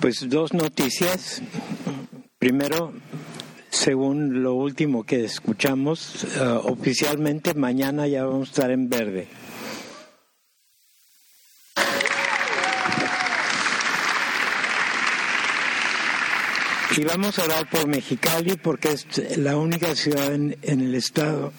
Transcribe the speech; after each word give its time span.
Pues 0.00 0.26
dos 0.30 0.54
noticias. 0.54 1.42
Primero, 2.38 2.94
según 3.68 4.42
lo 4.42 4.54
último 4.54 5.04
que 5.04 5.24
escuchamos, 5.24 6.24
eh, 6.24 6.40
oficialmente 6.40 7.52
mañana 7.52 8.06
ya 8.06 8.24
vamos 8.24 8.48
a 8.48 8.50
estar 8.50 8.70
en 8.70 8.88
verde. 8.88 9.28
Y 16.96 17.04
vamos 17.04 17.38
a 17.38 17.44
orar 17.44 17.68
por 17.68 17.86
Mexicali 17.86 18.56
porque 18.56 18.92
es 18.92 19.38
la 19.38 19.58
única 19.58 19.94
ciudad 19.94 20.34
en, 20.34 20.56
el 20.62 20.94
estado 20.94 21.52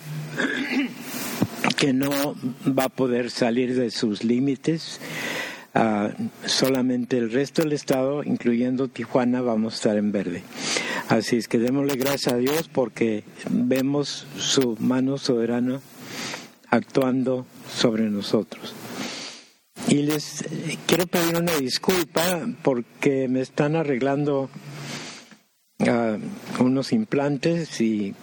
que 1.78 1.94
no 1.94 2.36
va 2.68 2.86
a 2.86 2.90
poder 2.90 3.30
salir 3.30 3.76
de 3.76 3.92
sus 3.92 4.24
límites. 4.24 5.00
Ah, 5.74 6.10
solamente 6.46 7.18
el 7.18 7.32
resto 7.32 7.62
del 7.62 7.72
estado, 7.72 8.24
incluyendo 8.24 8.90
Tijuana, 8.90 9.42
vamos 9.42 9.74
a 9.74 9.76
estar 9.78 9.98
en 9.98 10.12
verde. 10.12 10.44
Así 11.08 11.38
es 11.38 11.48
que 11.48 11.60
démosle 11.60 11.96
gracias 11.96 12.34
a 12.34 12.38
Dios 12.38 12.68
porque 12.68 13.24
vemos 13.50 14.28
su 14.38 14.76
mano 14.80 15.18
soberana 15.18 15.80
actuando 16.70 17.46
sobre 17.70 18.10
nosotros. 18.10 18.74
Y 19.88 20.04
les 20.04 20.44
quiero 20.88 21.08
pedir 21.08 21.38
una 21.38 21.56
disculpa 21.58 22.48
porque 22.64 23.28
me 23.28 23.42
están 23.42 23.76
arreglando 23.76 24.50
unos 26.60 26.94
implantes 26.94 27.82
y 27.82 28.14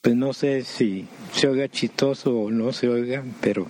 pues 0.00 0.14
no 0.16 0.32
sé 0.32 0.64
si 0.64 1.06
se 1.32 1.48
oiga 1.48 1.68
chistoso 1.68 2.34
o 2.34 2.50
no 2.50 2.72
se 2.72 2.88
oiga, 2.88 3.22
pero 3.40 3.66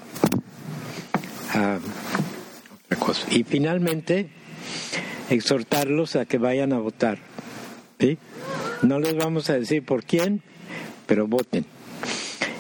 cosa. 1.48 2.27
Y 3.30 3.44
finalmente, 3.44 4.28
exhortarlos 5.30 6.16
a 6.16 6.24
que 6.24 6.38
vayan 6.38 6.72
a 6.72 6.78
votar. 6.78 7.18
¿sí? 7.98 8.18
No 8.82 8.98
les 8.98 9.16
vamos 9.16 9.50
a 9.50 9.58
decir 9.58 9.84
por 9.84 10.04
quién, 10.04 10.42
pero 11.06 11.26
voten. 11.26 11.64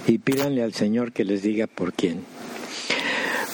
Y 0.06 0.18
pídanle 0.18 0.62
al 0.62 0.74
Señor 0.74 1.12
que 1.12 1.24
les 1.24 1.42
diga 1.42 1.66
por 1.66 1.92
quién. 1.92 2.24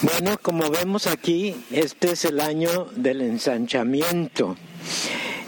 Bueno, 0.03 0.37
como 0.43 0.71
vemos 0.71 1.07
aquí, 1.07 1.55
este 1.71 2.13
es 2.13 2.25
el 2.25 2.41
año 2.41 2.87
del 2.97 3.23
ensanchamiento. 3.23 4.57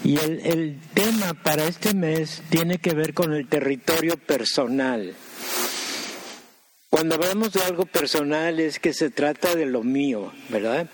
Y 0.03 0.17
el, 0.17 0.79
tema 0.93 1.33
para 1.33 1.65
este 1.65 1.93
mes 1.93 2.41
tiene 2.49 2.77
que 2.77 2.93
ver 2.93 3.13
con 3.13 3.33
el 3.33 3.47
territorio 3.47 4.17
personal. 4.17 5.13
Cuando 6.89 7.15
hablamos 7.15 7.53
de 7.53 7.61
algo 7.63 7.85
personal 7.85 8.59
es 8.59 8.79
que 8.79 8.93
se 8.93 9.09
trata 9.09 9.53
de 9.53 9.65
lo 9.65 9.83
mío, 9.83 10.31
¿verdad? 10.49 10.89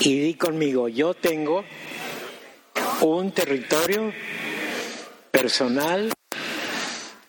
Y 0.00 0.20
di 0.20 0.34
conmigo, 0.34 0.88
yo 0.88 1.14
tengo 1.14 1.64
un 3.00 3.32
territorio 3.32 4.12
personal 5.30 6.12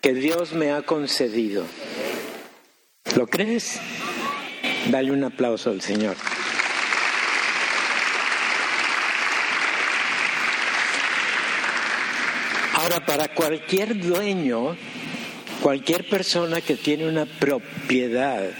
que 0.00 0.14
Dios 0.14 0.52
me 0.52 0.72
ha 0.72 0.82
concedido. 0.82 1.64
¿Lo 3.16 3.26
crees? 3.26 3.80
Dale 4.90 5.10
un 5.10 5.24
aplauso 5.24 5.70
al 5.70 5.80
Señor. 5.80 6.16
Ahora, 12.74 13.04
para 13.06 13.34
cualquier 13.34 13.98
dueño, 13.98 14.76
cualquier 15.60 16.08
persona 16.08 16.60
que 16.60 16.76
tiene 16.76 17.08
una 17.08 17.26
propiedad, 17.26 18.50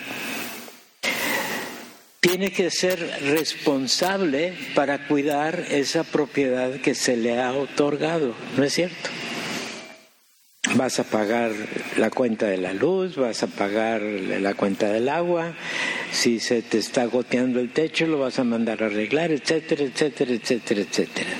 tiene 2.27 2.51
que 2.51 2.73
ser 2.73 2.99
responsable 3.23 4.53
para 4.75 5.07
cuidar 5.07 5.67
esa 5.71 6.03
propiedad 6.03 6.73
que 6.81 6.97
se 6.97 7.17
le 7.17 7.41
ha 7.41 7.53
otorgado, 7.53 8.35
¿no 8.57 8.65
es 8.65 8.73
cierto? 8.73 9.11
Vas 10.75 10.99
a 10.99 11.05
pagar 11.05 11.53
la 11.97 12.11
cuenta 12.11 12.47
de 12.47 12.57
la 12.57 12.73
luz, 12.73 13.15
vas 13.15 13.45
a 13.45 13.47
pagar 13.47 14.03
la 14.03 14.55
cuenta 14.55 14.89
del 14.89 15.09
agua, 15.09 15.55
si 16.11 16.41
se 16.41 16.63
te 16.63 16.79
está 16.79 17.05
goteando 17.05 17.61
el 17.61 17.71
techo 17.71 18.09
lo 18.09 18.19
vas 18.19 18.41
a 18.41 18.45
mandar 18.45 18.83
a 18.83 18.87
arreglar, 18.87 19.31
etcétera, 19.31 19.85
etcétera, 19.85 20.33
etcétera, 20.33 20.81
etcétera. 20.81 21.31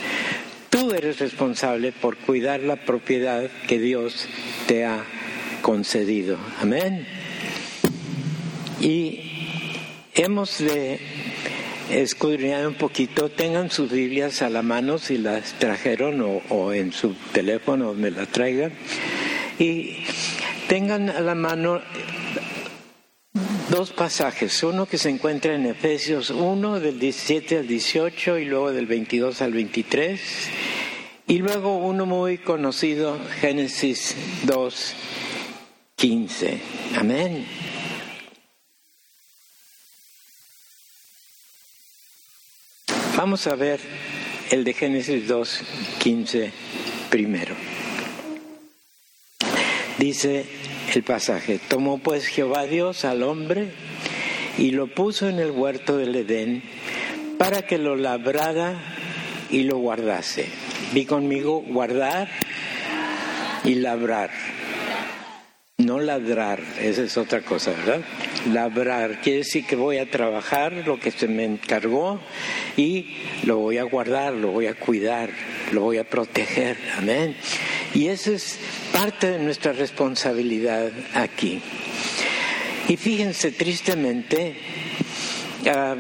Tú 0.71 0.93
eres 0.93 1.19
responsable 1.19 1.91
por 1.91 2.17
cuidar 2.17 2.61
la 2.61 2.77
propiedad 2.77 3.51
que 3.67 3.81
Dios 3.81 4.29
te 4.69 4.85
ha 4.85 5.05
concedido. 5.63 6.39
Amén. 6.61 7.05
Y 8.81 9.36
hemos 10.17 10.59
de 10.59 10.99
escudriñar 11.91 12.67
un 12.67 12.75
poquito, 12.75 13.29
tengan 13.29 13.71
sus 13.71 13.91
Biblias 13.91 14.43
a 14.43 14.51
la 14.51 14.63
mano 14.63 14.99
si 14.99 15.19
las 15.19 15.53
trajeron 15.59 16.41
o, 16.49 16.73
en 16.73 16.93
su 16.93 17.15
teléfono 17.33 17.93
me 17.95 18.11
la 18.11 18.27
traigan 18.27 18.73
y 19.59 19.99
tengan 20.69 21.11
a 21.11 21.21
la 21.21 21.35
mano 21.35 21.81
dos 23.71 23.93
pasajes, 23.93 24.63
uno 24.63 24.87
que 24.87 24.99
se 24.99 25.11
encuentra 25.11 25.55
en 25.55 25.67
Efesios 25.67 26.31
1 26.31 26.81
del 26.81 26.99
17 26.99 27.59
al 27.59 27.69
18 27.69 28.39
y 28.39 28.45
luego 28.47 28.73
del 28.73 28.87
22 28.87 29.43
al 29.43 29.53
23 29.53 30.21
y 31.29 31.39
luego 31.39 31.77
uno 31.77 32.07
muy 32.07 32.39
conocido, 32.39 33.19
Génesis 33.41 34.17
2, 34.45 34.95
15. 35.97 36.61
Amén. 36.97 37.45
Vamos 43.17 43.47
a 43.47 43.55
ver 43.55 43.81
el 44.51 44.63
de 44.63 44.75
Génesis 44.75 45.27
2, 45.27 45.61
15 46.01 46.53
primero. 47.09 47.55
Dice, 49.99 50.45
el 50.95 51.03
pasaje. 51.03 51.59
Tomó 51.69 51.97
pues 51.99 52.27
Jehová 52.27 52.67
Dios 52.67 53.07
al 53.07 53.23
hombre 53.23 53.71
y 54.59 54.73
lo 54.73 54.89
puso 54.95 55.29
en 55.29 55.39
el 55.39 55.51
huerto 55.51 55.97
del 55.97 56.15
Edén 56.15 56.63
para 57.39 57.63
que 57.63 57.79
lo 57.79 57.97
labrara 57.97 58.81
y 59.51 59.63
lo 59.63 59.79
guardase. 59.79 60.49
Vi 60.93 61.07
conmigo 61.07 61.63
guardar 61.67 62.29
y 63.65 63.77
labrar. 63.77 64.31
No 65.79 66.01
ladrar, 66.01 66.63
esa 66.81 67.03
es 67.03 67.17
otra 67.17 67.41
cosa, 67.43 67.71
¿verdad? 67.71 68.03
Labrar 68.53 69.21
quiere 69.21 69.39
decir 69.39 69.67
que 69.67 69.77
voy 69.77 69.99
a 69.99 70.11
trabajar 70.11 70.73
lo 70.87 71.01
que 71.01 71.11
se 71.11 71.29
me 71.29 71.45
encargó 71.45 72.21
y 72.77 73.17
lo 73.45 73.59
voy 73.59 73.79
a 73.79 73.85
guardar, 73.85 74.33
lo 74.35 74.53
voy 74.53 74.67
a 74.67 74.75
cuidar, 74.75 75.31
lo 75.73 75.83
voy 75.83 75.99
a 75.99 76.09
proteger. 76.09 76.77
Amén. 76.97 77.37
Y 77.95 78.09
esa 78.09 78.33
es 78.33 78.59
parte 78.93 79.33
de 79.33 79.39
nuestra 79.39 79.73
responsabilidad 79.73 80.91
aquí. 81.15 81.61
Y 82.89 82.97
fíjense, 82.97 83.51
tristemente, 83.51 84.57
ah, 85.69 85.97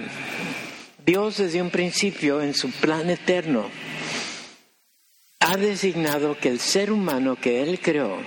Dios 1.05 1.39
desde 1.39 1.63
un 1.63 1.71
principio 1.71 2.43
en 2.43 2.55
su 2.55 2.71
plan 2.71 3.11
eterno 3.11 3.71
ha 5.41 5.57
designado 5.57 6.39
que 6.39 6.49
el 6.49 6.61
ser 6.61 6.91
humano 6.91 7.37
que 7.37 7.63
Él 7.63 7.81
creó 7.81 8.19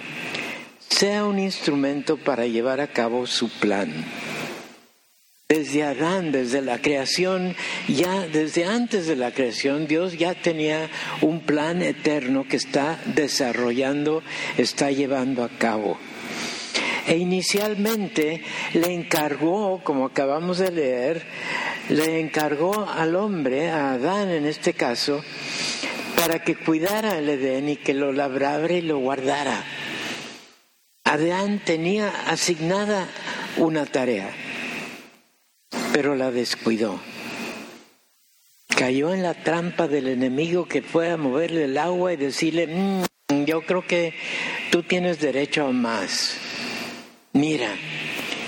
sea 0.99 1.23
un 1.23 1.39
instrumento 1.39 2.17
para 2.17 2.45
llevar 2.45 2.81
a 2.81 2.87
cabo 2.87 3.25
su 3.25 3.47
plan. 3.47 4.03
Desde 5.47 5.83
Adán, 5.83 6.33
desde 6.33 6.61
la 6.61 6.81
creación, 6.81 7.55
ya 7.87 8.27
desde 8.27 8.65
antes 8.65 9.07
de 9.07 9.15
la 9.15 9.31
creación, 9.31 9.87
Dios 9.87 10.17
ya 10.17 10.33
tenía 10.33 10.89
un 11.21 11.39
plan 11.39 11.81
eterno 11.81 12.45
que 12.49 12.57
está 12.57 12.99
desarrollando, 13.15 14.23
está 14.57 14.91
llevando 14.91 15.45
a 15.45 15.47
cabo. 15.47 15.97
E 17.07 17.15
inicialmente 17.15 18.43
le 18.73 18.93
encargó, 18.93 19.81
como 19.81 20.07
acabamos 20.07 20.57
de 20.57 20.71
leer, 20.71 21.23
le 21.87 22.19
encargó 22.19 22.89
al 22.89 23.15
hombre, 23.15 23.69
a 23.69 23.93
Adán 23.93 24.31
en 24.31 24.45
este 24.45 24.73
caso, 24.73 25.23
para 26.17 26.43
que 26.43 26.57
cuidara 26.57 27.17
el 27.17 27.29
Edén 27.29 27.69
y 27.69 27.77
que 27.77 27.93
lo 27.93 28.11
labrara 28.11 28.73
y 28.73 28.81
lo 28.81 28.97
guardara. 28.97 29.78
Adán 31.09 31.61
tenía 31.65 32.09
asignada 32.27 33.07
una 33.57 33.85
tarea 33.85 34.33
pero 35.93 36.15
la 36.15 36.31
descuidó. 36.31 36.99
Cayó 38.69 39.13
en 39.13 39.23
la 39.23 39.33
trampa 39.33 39.87
del 39.87 40.07
enemigo 40.07 40.65
que 40.65 40.81
fue 40.81 41.09
a 41.09 41.17
moverle 41.17 41.65
el 41.65 41.77
agua 41.77 42.13
y 42.13 42.15
decirle, 42.15 42.67
mm, 42.67 43.43
yo 43.45 43.61
creo 43.65 43.85
que 43.85 44.13
tú 44.71 44.83
tienes 44.83 45.19
derecho 45.19 45.65
a 45.65 45.71
más. 45.71 46.37
Mira, 47.33 47.75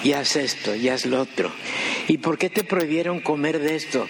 y 0.03 0.13
haz 0.13 0.35
esto, 0.35 0.75
y 0.75 0.89
haz 0.89 1.05
lo 1.05 1.21
otro. 1.21 1.51
¿Y 2.07 2.19
por 2.19 2.37
qué 2.37 2.49
te 2.49 2.63
prohibieron 2.63 3.19
comer 3.19 3.59
de 3.59 3.75
esto? 3.75 4.07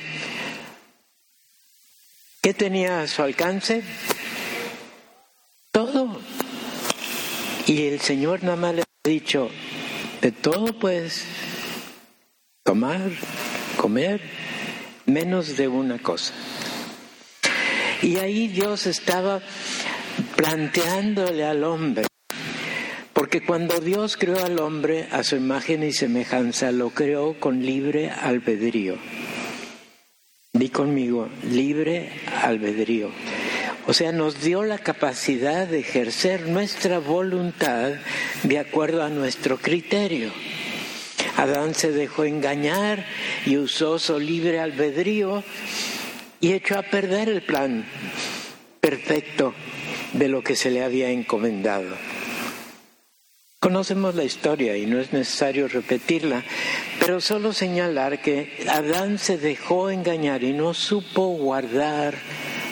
¿Qué 2.41 2.53
tenía 2.53 3.01
a 3.01 3.07
su 3.07 3.21
alcance? 3.21 3.81
Todo. 5.71 6.19
Y 7.71 7.83
el 7.83 8.01
Señor 8.01 8.43
nada 8.43 8.57
más 8.57 8.75
le 8.75 8.81
ha 8.81 8.85
dicho, 9.05 9.49
de 10.21 10.33
todo 10.33 10.77
pues 10.77 11.23
tomar, 12.65 13.11
comer, 13.77 14.19
menos 15.05 15.55
de 15.55 15.69
una 15.69 15.97
cosa. 15.97 16.33
Y 18.01 18.17
ahí 18.17 18.49
Dios 18.49 18.87
estaba 18.87 19.41
planteándole 20.35 21.45
al 21.45 21.63
hombre, 21.63 22.07
porque 23.13 23.39
cuando 23.39 23.79
Dios 23.79 24.17
creó 24.17 24.43
al 24.43 24.59
hombre 24.59 25.07
a 25.09 25.23
su 25.23 25.37
imagen 25.37 25.83
y 25.83 25.93
semejanza, 25.93 26.73
lo 26.73 26.89
creó 26.89 27.39
con 27.39 27.65
libre 27.65 28.09
albedrío. 28.09 28.97
Di 30.51 30.67
conmigo, 30.67 31.29
libre 31.49 32.09
albedrío. 32.43 33.11
O 33.87 33.93
sea, 33.93 34.11
nos 34.11 34.41
dio 34.41 34.63
la 34.63 34.77
capacidad 34.77 35.67
de 35.67 35.79
ejercer 35.79 36.47
nuestra 36.47 36.99
voluntad 36.99 37.93
de 38.43 38.59
acuerdo 38.59 39.03
a 39.03 39.09
nuestro 39.09 39.57
criterio. 39.57 40.31
Adán 41.37 41.73
se 41.73 41.91
dejó 41.91 42.25
engañar 42.25 43.05
y 43.45 43.57
usó 43.57 43.97
su 43.97 44.19
libre 44.19 44.59
albedrío 44.59 45.43
y 46.39 46.53
echó 46.53 46.77
a 46.77 46.83
perder 46.83 47.29
el 47.29 47.41
plan 47.41 47.85
perfecto 48.79 49.53
de 50.13 50.27
lo 50.27 50.43
que 50.43 50.55
se 50.55 50.69
le 50.69 50.83
había 50.83 51.09
encomendado. 51.09 51.95
Conocemos 53.59 54.15
la 54.15 54.23
historia 54.23 54.75
y 54.77 54.85
no 54.85 54.99
es 54.99 55.13
necesario 55.13 55.67
repetirla, 55.67 56.43
pero 56.99 57.21
solo 57.21 57.53
señalar 57.53 58.21
que 58.21 58.65
Adán 58.67 59.19
se 59.19 59.37
dejó 59.37 59.89
engañar 59.89 60.43
y 60.43 60.53
no 60.53 60.73
supo 60.73 61.27
guardar 61.37 62.15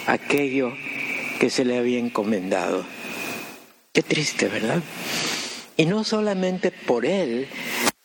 aquello 0.07 0.73
que 1.39 1.49
se 1.49 1.65
le 1.65 1.77
había 1.77 1.97
encomendado. 1.97 2.85
Qué 3.93 4.03
triste, 4.03 4.49
¿verdad? 4.49 4.83
Y 5.77 5.85
no 5.85 6.03
solamente 6.03 6.71
por 6.71 7.05
él, 7.05 7.47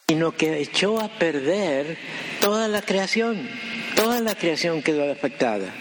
sino 0.09 0.37
que 0.37 0.61
echó 0.61 1.01
a 1.01 1.09
perder 1.09 1.99
toda 2.41 2.69
la 2.69 2.81
creación, 2.81 3.49
toda 3.97 4.21
la 4.21 4.37
creación 4.37 4.83
quedó 4.83 5.11
afectada. 5.11 5.75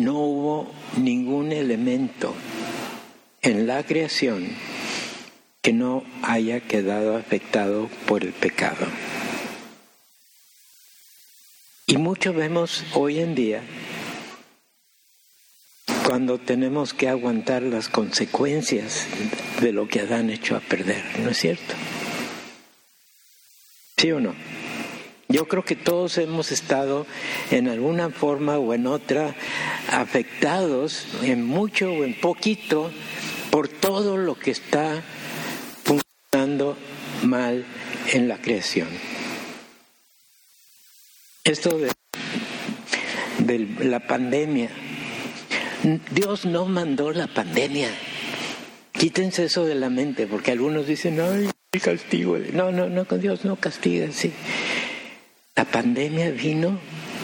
No 0.00 0.14
hubo 0.14 0.72
ningún 0.96 1.52
elemento 1.52 2.34
en 3.40 3.66
la 3.66 3.84
creación 3.84 4.48
que 5.62 5.72
no 5.72 6.04
haya 6.22 6.60
quedado 6.60 7.16
afectado 7.16 7.88
por 8.06 8.24
el 8.24 8.32
pecado. 8.32 8.86
Y 11.86 11.96
mucho 11.96 12.32
vemos 12.32 12.84
hoy 12.94 13.20
en 13.20 13.34
día 13.34 13.62
cuando 16.06 16.38
tenemos 16.38 16.94
que 16.94 17.08
aguantar 17.08 17.62
las 17.62 17.88
consecuencias 17.88 19.06
de 19.60 19.72
lo 19.72 19.88
que 19.88 20.00
Adán 20.00 20.30
echó 20.30 20.56
a 20.56 20.60
perder, 20.60 21.02
¿no 21.20 21.30
es 21.30 21.38
cierto? 21.38 21.74
¿Sí 23.96 24.12
o 24.12 24.20
no? 24.20 24.34
Yo 25.28 25.46
creo 25.46 25.62
que 25.62 25.76
todos 25.76 26.16
hemos 26.16 26.50
estado 26.52 27.06
en 27.50 27.68
alguna 27.68 28.08
forma 28.08 28.56
o 28.56 28.72
en 28.72 28.86
otra 28.86 29.34
afectados 29.90 31.06
en 31.22 31.44
mucho 31.44 31.92
o 31.92 32.04
en 32.04 32.18
poquito 32.18 32.90
por 33.50 33.68
todo 33.68 34.16
lo 34.16 34.38
que 34.38 34.52
está 34.52 35.02
funcionando 35.84 36.78
mal 37.24 37.66
en 38.12 38.28
la 38.28 38.38
creación. 38.38 38.88
Esto 41.44 41.78
de, 41.78 41.92
de 43.40 43.84
la 43.84 44.00
pandemia 44.00 44.70
Dios 46.10 46.44
no 46.44 46.66
mandó 46.66 47.12
la 47.12 47.28
pandemia. 47.28 47.88
Quítense 48.92 49.44
eso 49.44 49.64
de 49.64 49.76
la 49.76 49.90
mente, 49.90 50.26
porque 50.26 50.50
algunos 50.50 50.86
dicen, 50.86 51.20
ay, 51.20 51.50
castigo. 51.80 52.36
No, 52.52 52.72
no, 52.72 52.88
no, 52.88 53.04
con 53.06 53.20
Dios 53.20 53.44
no 53.44 53.56
castiga, 53.56 54.10
sí. 54.10 54.32
La 55.54 55.64
pandemia 55.64 56.30
vino, 56.30 56.80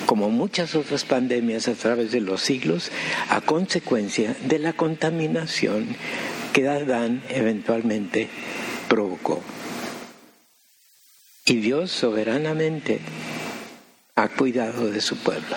como 0.06 0.30
muchas 0.30 0.74
otras 0.76 1.04
pandemias 1.04 1.66
a 1.66 1.74
través 1.74 2.12
de 2.12 2.20
los 2.20 2.42
siglos, 2.42 2.90
a 3.28 3.40
consecuencia 3.40 4.36
de 4.44 4.58
la 4.60 4.72
contaminación 4.72 5.88
que 6.52 6.68
Adán 6.68 7.22
eventualmente 7.30 8.28
provocó. 8.88 9.42
Y 11.46 11.56
Dios 11.56 11.90
soberanamente 11.90 13.00
ha 14.14 14.28
cuidado 14.28 14.90
de 14.90 15.00
su 15.00 15.16
pueblo 15.16 15.56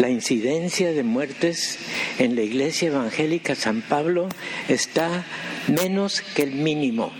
la 0.00 0.08
incidencia 0.08 0.92
de 0.92 1.02
muertes 1.02 1.78
en 2.18 2.34
la 2.34 2.40
iglesia 2.40 2.88
evangélica 2.88 3.54
San 3.54 3.82
Pablo 3.82 4.30
está 4.68 5.26
menos 5.68 6.22
que 6.22 6.42
el 6.42 6.52
mínimo. 6.52 7.12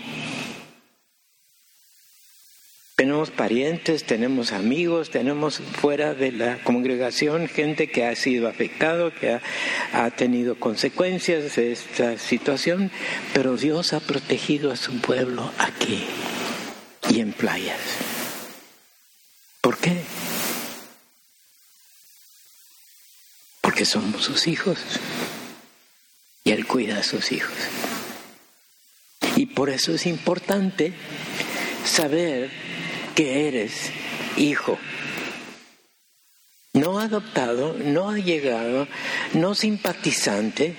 Tenemos 2.95 3.29
parientes, 3.31 4.03
tenemos 4.03 4.51
amigos, 4.51 5.11
tenemos 5.11 5.59
fuera 5.59 6.13
de 6.13 6.31
la 6.31 6.63
congregación 6.63 7.47
gente 7.47 7.87
que 7.87 8.05
ha 8.05 8.15
sido 8.15 8.47
afectado, 8.47 9.13
que 9.13 9.31
ha, 9.31 9.41
ha, 9.93 10.11
tenido 10.11 10.59
consecuencias 10.59 11.55
de 11.55 11.71
esta 11.71 12.17
situación, 12.17 12.91
pero 13.33 13.57
Dios 13.57 13.93
ha 13.93 13.99
protegido 13.99 14.71
a 14.71 14.75
su 14.75 14.99
pueblo 15.01 15.51
aquí 15.57 16.03
y 17.09 17.19
en 17.19 17.33
playas. 17.33 17.79
¿Por 19.61 19.77
qué? 19.77 20.01
Porque 23.81 23.89
somos 23.89 24.23
sus 24.23 24.47
hijos 24.47 24.77
y 26.43 26.51
Él 26.51 26.67
cuida 26.67 26.99
a 26.99 27.03
sus 27.03 27.31
hijos. 27.31 27.55
Y 29.35 29.47
por 29.47 29.71
eso 29.71 29.95
es 29.95 30.05
importante 30.05 30.93
saber 31.83 32.51
que 33.15 33.47
eres 33.47 33.89
hijo. 34.37 34.77
No 36.73 36.99
adoptado, 36.99 37.73
no 37.73 38.15
llegado, 38.15 38.87
no 39.33 39.55
simpatizante, 39.55 40.75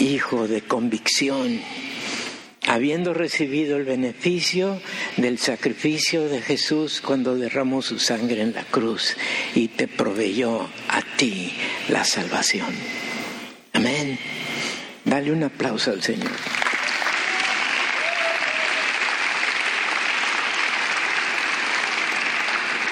hijo 0.00 0.48
de 0.48 0.62
convicción, 0.62 1.60
habiendo 2.66 3.14
recibido 3.14 3.76
el 3.76 3.84
beneficio 3.84 4.80
del 5.18 5.38
sacrificio 5.38 6.28
de 6.28 6.42
Jesús 6.42 7.00
cuando 7.00 7.36
derramó 7.36 7.80
su 7.80 8.00
sangre 8.00 8.42
en 8.42 8.54
la 8.54 8.64
cruz 8.64 9.16
y 9.54 9.68
te 9.68 9.86
proveyó 9.86 10.68
a 10.88 11.00
ti 11.16 11.52
la 11.88 12.04
salvación. 12.04 12.74
Amén. 13.72 14.18
Dale 15.04 15.32
un 15.32 15.42
aplauso 15.44 15.90
al 15.90 16.02
Señor. 16.02 16.32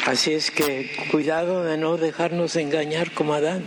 Así 0.07 0.33
es 0.33 0.51
que 0.51 0.91
cuidado 1.11 1.65
de 1.65 1.77
no 1.77 1.97
dejarnos 1.97 2.55
engañar 2.57 3.11
como 3.13 3.35
Adán. 3.35 3.65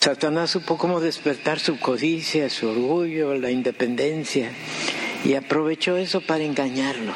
Satanás 0.00 0.50
supo 0.50 0.78
cómo 0.78 1.00
despertar 1.00 1.58
su 1.58 1.80
codicia, 1.80 2.48
su 2.48 2.68
orgullo, 2.68 3.34
la 3.34 3.50
independencia 3.50 4.52
y 5.24 5.34
aprovechó 5.34 5.96
eso 5.96 6.20
para 6.20 6.44
engañarlo. 6.44 7.12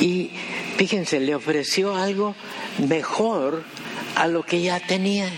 Y 0.00 0.32
fíjense, 0.76 1.20
le 1.20 1.36
ofreció 1.36 1.94
algo 1.94 2.34
mejor 2.88 3.62
a 4.18 4.26
lo 4.26 4.42
que 4.42 4.60
ya 4.60 4.80
tenía. 4.80 5.30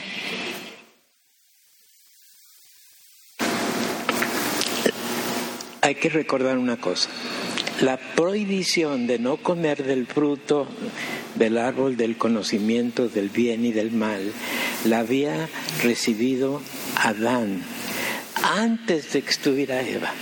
Hay 5.82 5.94
que 5.96 6.08
recordar 6.08 6.56
una 6.56 6.78
cosa. 6.78 7.10
La 7.82 7.98
prohibición 7.98 9.06
de 9.06 9.18
no 9.18 9.36
comer 9.36 9.84
del 9.84 10.06
fruto 10.06 10.66
del 11.34 11.58
árbol 11.58 11.96
del 11.96 12.16
conocimiento 12.16 13.08
del 13.08 13.28
bien 13.28 13.64
y 13.64 13.72
del 13.72 13.90
mal 13.92 14.32
la 14.84 15.00
había 15.00 15.48
recibido 15.82 16.60
Adán 16.96 17.62
antes 18.42 19.12
de 19.12 19.22
que 19.22 19.30
estuviera 19.30 19.82
Eva. 19.82 20.12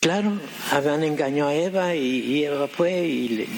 Claro, 0.00 0.38
Adán 0.70 1.02
engañó 1.02 1.48
a 1.48 1.54
Eva 1.54 1.94
y, 1.96 2.44
Eva 2.44 2.68
fue 2.68 3.00
y 3.06 3.48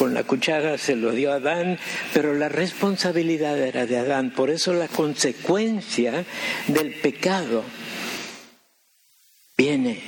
con 0.00 0.14
la 0.14 0.24
cuchara 0.24 0.78
se 0.78 0.96
lo 0.96 1.12
dio 1.12 1.30
a 1.30 1.34
Adán, 1.34 1.78
pero 2.14 2.32
la 2.32 2.48
responsabilidad 2.48 3.58
era 3.58 3.84
de 3.84 3.98
Adán. 3.98 4.30
Por 4.30 4.48
eso 4.48 4.72
la 4.72 4.88
consecuencia 4.88 6.24
del 6.68 6.94
pecado 6.94 7.62
viene 9.58 10.00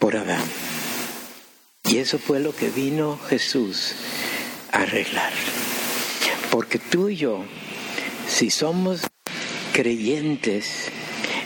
por 0.00 0.16
Adán. 0.16 0.42
Y 1.84 1.98
eso 1.98 2.18
fue 2.18 2.40
lo 2.40 2.52
que 2.52 2.70
vino 2.70 3.16
Jesús 3.28 3.94
a 4.72 4.78
arreglar. 4.78 5.32
Porque 6.50 6.80
tú 6.80 7.08
y 7.08 7.14
yo, 7.14 7.44
si 8.26 8.50
somos 8.50 9.02
creyentes 9.72 10.90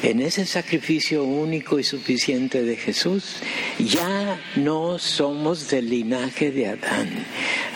en 0.03 0.21
ese 0.21 0.47
sacrificio 0.47 1.25
único 1.25 1.79
y 1.79 1.85
suficiente 1.85 2.63
de 2.63 2.77
Jesús, 2.77 3.37
ya 3.79 4.41
no 4.57 4.99
somos 4.99 5.69
del 5.69 5.91
linaje 5.91 6.51
de 6.51 6.69
Adán, 6.69 7.11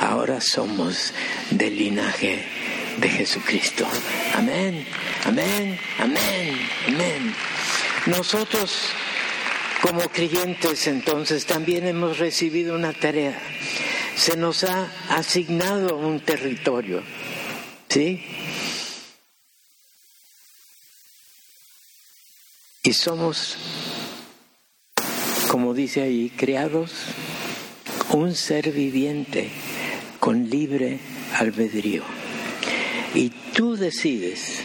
ahora 0.00 0.40
somos 0.40 1.14
del 1.50 1.78
linaje 1.78 2.44
de 2.96 3.08
Jesucristo. 3.08 3.86
Amén, 4.34 4.84
amén, 5.24 5.78
amén, 5.98 6.68
amén. 6.88 7.34
Nosotros 8.06 8.88
como 9.80 10.00
creyentes 10.08 10.88
entonces 10.88 11.46
también 11.46 11.86
hemos 11.86 12.18
recibido 12.18 12.74
una 12.74 12.92
tarea 12.92 13.38
se 14.20 14.36
nos 14.36 14.64
ha 14.64 14.86
asignado 15.08 15.96
un 15.96 16.20
territorio. 16.20 17.02
¿Sí? 17.88 18.22
Y 22.82 22.92
somos, 22.92 23.56
como 25.50 25.72
dice 25.72 26.02
ahí, 26.02 26.30
creados 26.36 26.92
un 28.10 28.34
ser 28.34 28.70
viviente 28.72 29.50
con 30.20 30.50
libre 30.50 31.00
albedrío. 31.36 32.04
Y 33.14 33.30
tú 33.30 33.76
decides 33.76 34.60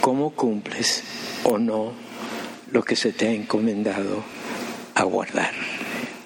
cómo 0.00 0.30
cumples 0.30 1.04
o 1.44 1.58
no 1.58 1.94
lo 2.72 2.82
que 2.82 2.96
se 2.96 3.12
te 3.12 3.28
ha 3.28 3.32
encomendado 3.32 4.24
a 4.94 5.04
guardar, 5.04 5.54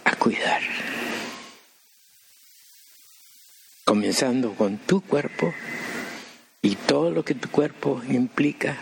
a 0.05 0.17
cuidar. 0.17 0.63
Comenzando 3.85 4.55
con 4.55 4.79
tu 4.79 5.03
cuerpo 5.03 5.53
y 6.63 6.77
todo 6.77 7.11
lo 7.11 7.25
que 7.25 7.35
tu 7.35 7.51
cuerpo 7.51 8.03
implica, 8.09 8.79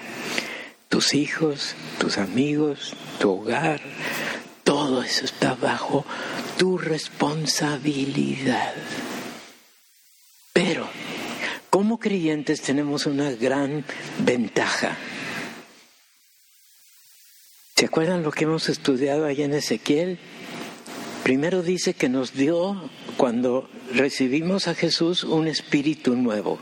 tus 0.88 1.14
hijos, 1.14 1.74
tus 1.98 2.18
amigos, 2.18 2.94
tu 3.18 3.32
hogar, 3.32 3.80
todo 4.62 5.02
eso 5.02 5.24
está 5.24 5.54
bajo 5.54 6.04
tu 6.58 6.78
responsabilidad. 6.78 8.74
Creyentes 12.00 12.60
tenemos 12.60 13.06
una 13.06 13.32
gran 13.32 13.84
ventaja. 14.20 14.96
¿Se 17.74 17.86
acuerdan 17.86 18.22
lo 18.22 18.30
que 18.30 18.44
hemos 18.44 18.68
estudiado 18.68 19.24
allá 19.24 19.44
en 19.44 19.54
Ezequiel? 19.54 20.18
Primero 21.24 21.62
dice 21.62 21.94
que 21.94 22.08
nos 22.08 22.34
dio, 22.34 22.88
cuando 23.16 23.68
recibimos 23.92 24.68
a 24.68 24.74
Jesús, 24.74 25.24
un 25.24 25.48
espíritu 25.48 26.14
nuevo. 26.14 26.60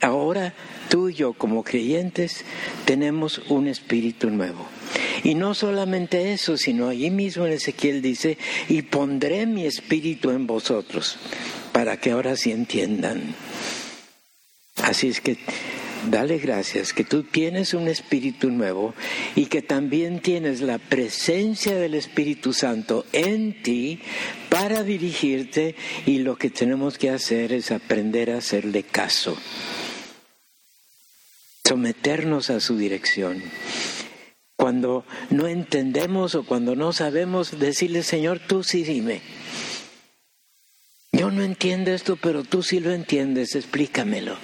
Ahora 0.00 0.54
tú 0.88 1.08
y 1.08 1.14
yo 1.14 1.34
como 1.34 1.62
creyentes 1.62 2.44
tenemos 2.84 3.38
un 3.48 3.68
espíritu 3.68 4.28
nuevo. 4.28 4.66
Y 5.22 5.36
no 5.36 5.54
solamente 5.54 6.32
eso, 6.32 6.56
sino 6.56 6.88
allí 6.88 7.10
mismo 7.10 7.46
en 7.46 7.52
Ezequiel 7.52 8.02
dice, 8.02 8.38
y 8.68 8.82
pondré 8.82 9.46
mi 9.46 9.66
espíritu 9.66 10.30
en 10.30 10.48
vosotros, 10.48 11.16
para 11.72 11.96
que 11.98 12.10
ahora 12.10 12.34
sí 12.36 12.50
entiendan. 12.50 13.34
Así 14.88 15.08
es 15.08 15.20
que 15.20 15.36
dale 16.10 16.38
gracias 16.38 16.94
que 16.94 17.04
tú 17.04 17.22
tienes 17.22 17.74
un 17.74 17.88
espíritu 17.88 18.48
nuevo 18.48 18.94
y 19.36 19.46
que 19.46 19.60
también 19.60 20.20
tienes 20.20 20.62
la 20.62 20.78
presencia 20.78 21.76
del 21.76 21.92
Espíritu 21.92 22.54
Santo 22.54 23.04
en 23.12 23.62
ti 23.62 24.00
para 24.48 24.84
dirigirte 24.84 25.74
y 26.06 26.20
lo 26.20 26.36
que 26.36 26.48
tenemos 26.48 26.96
que 26.96 27.10
hacer 27.10 27.52
es 27.52 27.70
aprender 27.70 28.30
a 28.30 28.38
hacerle 28.38 28.82
caso 28.82 29.36
someternos 31.66 32.48
a 32.48 32.60
su 32.60 32.78
dirección. 32.78 33.42
Cuando 34.56 35.04
no 35.28 35.46
entendemos 35.48 36.34
o 36.34 36.44
cuando 36.44 36.74
no 36.76 36.94
sabemos 36.94 37.58
decirle, 37.58 38.02
Señor, 38.02 38.40
tú 38.40 38.64
sí 38.64 38.84
dime. 38.84 39.20
Yo 41.18 41.32
no 41.32 41.42
entiendo 41.42 41.90
esto, 41.90 42.14
pero 42.14 42.44
tú 42.44 42.62
sí 42.62 42.78
lo 42.78 42.92
entiendes, 42.92 43.56
explícamelo. 43.56 44.36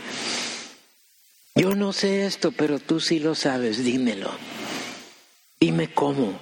Yo 1.54 1.76
no 1.76 1.92
sé 1.92 2.26
esto, 2.26 2.50
pero 2.50 2.80
tú 2.80 2.98
sí 2.98 3.20
lo 3.20 3.36
sabes, 3.36 3.84
dímelo. 3.84 4.32
Dime 5.60 5.94
cómo. 5.94 6.36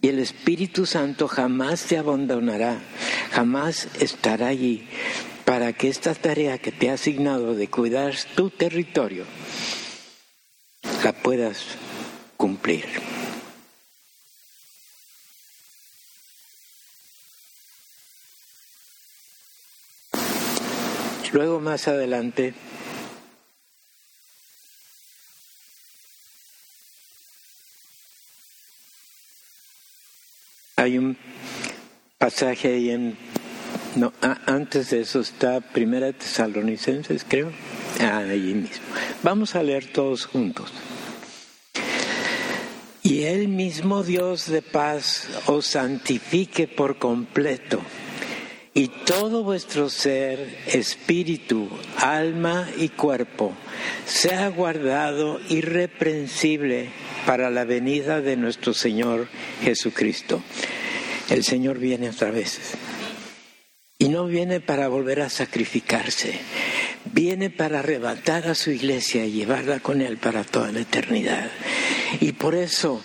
Y 0.00 0.08
el 0.08 0.18
Espíritu 0.18 0.86
Santo 0.86 1.28
jamás 1.28 1.84
te 1.84 1.98
abandonará, 1.98 2.80
jamás 3.30 3.86
estará 4.00 4.48
allí 4.48 4.88
para 5.44 5.72
que 5.72 5.86
esta 5.86 6.16
tarea 6.16 6.58
que 6.58 6.72
te 6.72 6.90
ha 6.90 6.94
asignado 6.94 7.54
de 7.54 7.68
cuidar 7.68 8.16
tu 8.34 8.50
territorio 8.50 9.24
la 11.04 11.12
puedas 11.12 11.64
cumplir. 12.36 12.86
Luego 21.32 21.60
más 21.60 21.88
adelante 21.88 22.54
hay 30.76 30.96
un 30.96 31.16
pasaje 32.18 32.68
ahí 32.74 32.90
en 32.90 33.16
no 33.96 34.12
antes 34.46 34.90
de 34.90 35.00
eso 35.00 35.20
está 35.20 35.60
Primera 35.60 36.12
Tesalonicenses 36.12 37.24
creo. 37.28 37.50
Ahí 38.00 38.54
mismo. 38.54 38.86
Vamos 39.22 39.56
a 39.56 39.62
leer 39.62 39.92
todos 39.92 40.26
juntos. 40.26 40.72
Y 43.02 43.24
el 43.24 43.48
mismo 43.48 44.02
Dios 44.02 44.46
de 44.46 44.62
paz 44.62 45.28
os 45.46 45.66
santifique 45.66 46.68
por 46.68 46.98
completo, 46.98 47.80
y 48.74 48.88
todo 48.88 49.42
vuestro 49.42 49.90
ser, 49.90 50.58
espíritu, 50.66 51.68
alma 51.96 52.68
y 52.76 52.90
cuerpo, 52.90 53.52
sea 54.04 54.48
guardado 54.48 55.40
irreprensible 55.48 56.90
para 57.26 57.50
la 57.50 57.64
venida 57.64 58.20
de 58.20 58.36
nuestro 58.36 58.74
Señor 58.74 59.28
Jesucristo. 59.62 60.42
El 61.30 61.44
Señor 61.44 61.78
viene 61.78 62.10
otra 62.10 62.30
vez. 62.30 62.58
Y 63.98 64.08
no 64.08 64.26
viene 64.26 64.60
para 64.60 64.86
volver 64.88 65.20
a 65.22 65.28
sacrificarse, 65.28 66.38
viene 67.12 67.50
para 67.50 67.80
arrebatar 67.80 68.46
a 68.46 68.54
su 68.54 68.70
iglesia 68.70 69.26
y 69.26 69.32
llevarla 69.32 69.80
con 69.80 70.00
Él 70.02 70.18
para 70.18 70.44
toda 70.44 70.70
la 70.70 70.80
eternidad. 70.80 71.50
Y 72.20 72.32
por 72.32 72.54
eso 72.54 73.02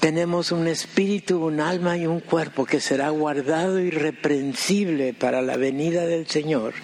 tenemos 0.00 0.52
un 0.52 0.68
espíritu, 0.68 1.44
un 1.44 1.60
alma 1.60 1.96
y 1.96 2.06
un 2.06 2.20
cuerpo 2.20 2.64
que 2.64 2.80
será 2.80 3.10
guardado 3.10 3.80
irreprensible 3.80 5.14
para 5.14 5.42
la 5.42 5.56
venida 5.56 6.06
del 6.06 6.26
Señor. 6.26 6.74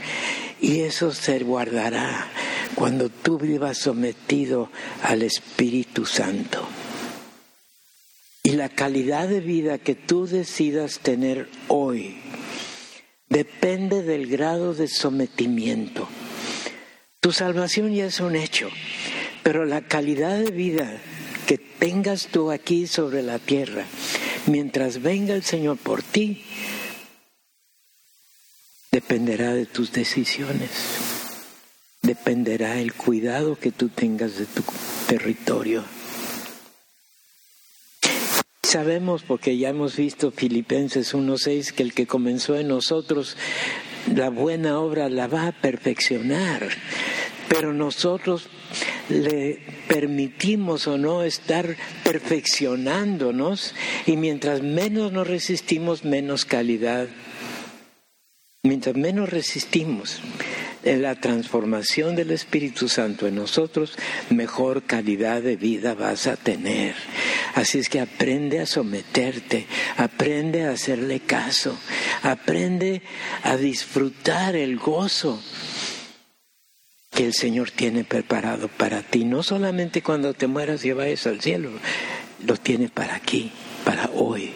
Y 0.61 0.81
eso 0.81 1.12
se 1.12 1.38
guardará 1.40 2.28
cuando 2.75 3.09
tú 3.09 3.38
vivas 3.38 3.78
sometido 3.78 4.71
al 5.02 5.23
Espíritu 5.23 6.07
Santo. 6.07 6.66
Y 8.45 8.52
la 8.52 8.69
calidad 8.69 9.28
de 9.28 9.40
vida 9.40 9.78
que 9.78 9.95
tú 9.95 10.26
decidas 10.26 10.99
tener 10.99 11.49
hoy 11.69 12.16
depende 13.28 14.02
del 14.02 14.26
grado 14.26 14.75
de 14.75 14.88
sometimiento. 14.88 16.09
Tu 17.21 17.33
salvación 17.33 17.95
ya 17.95 18.07
es 18.07 18.21
un 18.21 18.35
hecho, 18.35 18.69
pero 19.42 19.64
la 19.64 19.83
calidad 19.83 20.38
de 20.38 20.50
vida 20.50 21.00
que 21.46 21.58
tengas 21.58 22.28
tú 22.28 22.50
aquí 22.50 22.87
sobre 22.87 23.22
la 23.22 23.38
tierra, 23.38 23.84
mientras 24.46 25.02
venga 25.02 25.34
el 25.34 25.42
Señor 25.42 25.78
por 25.78 26.02
ti, 26.02 26.44
dependerá 28.90 29.54
de 29.54 29.66
tus 29.66 29.92
decisiones, 29.92 30.70
dependerá 32.02 32.78
el 32.80 32.92
cuidado 32.92 33.56
que 33.56 33.72
tú 33.72 33.88
tengas 33.88 34.37
de 34.37 34.46
tu 34.46 34.62
territorio. 35.08 35.84
Sabemos, 38.62 39.22
porque 39.22 39.58
ya 39.58 39.68
hemos 39.68 39.96
visto 39.96 40.30
Filipenses 40.30 41.14
1.6, 41.14 41.72
que 41.72 41.82
el 41.82 41.92
que 41.92 42.06
comenzó 42.06 42.56
en 42.56 42.68
nosotros 42.68 43.37
la 44.14 44.30
buena 44.30 44.78
obra 44.78 45.08
la 45.08 45.26
va 45.26 45.49
a 45.49 45.52
perfeccionar, 45.52 46.70
pero 47.52 47.75
nosotros 47.75 48.49
le 49.11 49.59
permitimos 49.87 50.87
o 50.87 50.97
no 50.97 51.23
estar 51.23 51.76
perfeccionándonos 52.02 53.75
y 54.06 54.16
mientras 54.16 54.62
menos 54.62 55.12
nos 55.12 55.26
resistimos, 55.26 56.02
menos 56.02 56.47
calidad. 56.47 57.09
Mientras 58.62 58.97
menos 58.97 59.28
resistimos 59.28 60.21
en 60.82 61.02
la 61.02 61.16
transformación 61.16 62.16
del 62.16 62.30
Espíritu 62.30 62.88
Santo 62.88 63.26
en 63.26 63.35
nosotros, 63.35 63.99
mejor 64.30 64.85
calidad 64.85 65.42
de 65.42 65.56
vida 65.56 65.92
vas 65.92 66.28
a 66.28 66.37
tener. 66.37 66.94
Así 67.54 67.78
es 67.78 67.90
que 67.90 68.00
aprende 68.00 68.61
a 68.61 68.66
someterte, 68.66 69.66
aprende 69.99 70.64
a 70.64 70.71
hacerle 70.71 71.21
caso, 71.21 71.78
aprende 72.23 73.02
a 73.42 73.59
disfrutar 73.59 74.56
el 74.56 74.78
gozo 74.78 75.38
que 77.12 77.26
el 77.26 77.35
Señor 77.35 77.71
tiene 77.71 78.04
preparado 78.04 78.69
para 78.69 79.02
ti, 79.02 79.25
no 79.25 79.42
solamente 79.42 80.02
cuando 80.02 80.33
te 80.33 80.47
mueras 80.47 80.85
y 80.85 80.90
al 80.90 81.40
cielo, 81.40 81.71
lo 82.45 82.57
tiene 82.57 82.88
para 82.88 83.14
aquí, 83.14 83.52
para 83.85 84.11
hoy. 84.14 84.52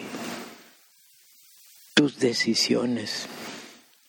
Tus 1.93 2.19
decisiones, 2.19 3.27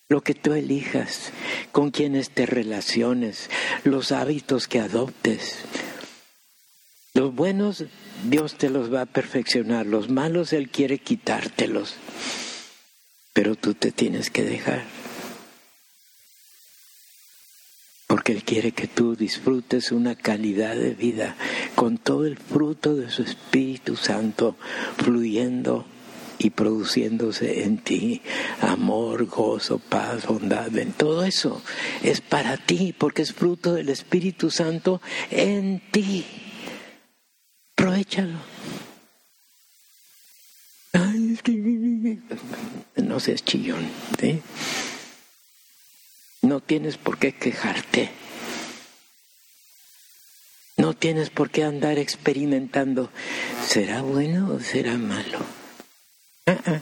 lo 0.09 0.23
que 0.23 0.35
tú 0.35 0.55
elijas, 0.55 1.31
con 1.73 1.91
quienes 1.91 2.31
te 2.31 2.47
relaciones, 2.47 3.51
los 3.85 4.13
hábitos 4.13 4.67
que 4.67 4.81
adoptes. 4.81 5.59
Los 7.13 7.35
buenos 7.35 7.85
Dios 8.25 8.57
te 8.57 8.71
los 8.71 8.93
va 8.93 9.03
a 9.03 9.07
perfeccionar, 9.07 9.87
los 9.87 10.09
malos 10.09 10.53
Él 10.53 10.71
quiere 10.71 10.99
quitártelos, 10.99 11.97
pero 13.33 13.57
tú 13.57 13.75
te 13.75 13.93
tienes 13.93 14.31
que 14.31 14.43
dejar 14.43 14.98
porque 18.29 18.33
Él 18.37 18.45
quiere 18.45 18.73
que 18.73 18.87
tú 18.87 19.17
disfrutes 19.17 19.91
una 19.91 20.15
calidad 20.15 20.77
de 20.77 20.91
vida 20.91 21.35
con 21.75 21.97
todo 21.97 22.27
el 22.27 22.37
fruto 22.37 22.95
de 22.95 23.09
su 23.11 23.23
Espíritu 23.23 23.97
Santo 23.97 24.57
fluyendo 24.99 25.87
y 26.39 26.51
produciéndose 26.51 27.65
en 27.65 27.79
ti 27.79 28.21
amor, 28.61 29.25
gozo, 29.25 29.79
paz, 29.79 30.27
bondad, 30.27 30.77
en 30.77 30.93
todo 30.93 31.25
eso 31.25 31.63
es 32.03 32.21
para 32.21 32.59
ti 32.59 32.95
porque 32.97 33.23
es 33.23 33.33
fruto 33.33 33.73
del 33.73 33.89
Espíritu 33.89 34.51
Santo 34.51 35.01
en 35.31 35.81
ti. 35.91 36.27
Aprovechalo. 37.79 38.37
No 42.97 43.21
seas 43.21 43.43
chillón. 43.43 43.89
No 46.43 46.61
tienes 46.61 46.97
por 46.97 47.19
qué 47.19 47.35
quejarte. 47.35 48.11
No 50.77 50.95
tienes 50.95 51.31
por 51.31 51.51
qué 51.51 51.65
andar 51.65 51.99
experimentando. 51.99 53.11
¿Será 53.67 54.03
bueno 54.03 54.53
o 54.55 54.61
será 54.61 54.97
malo? 54.97 55.39
Ah, 56.47 56.59
ah. 56.67 56.81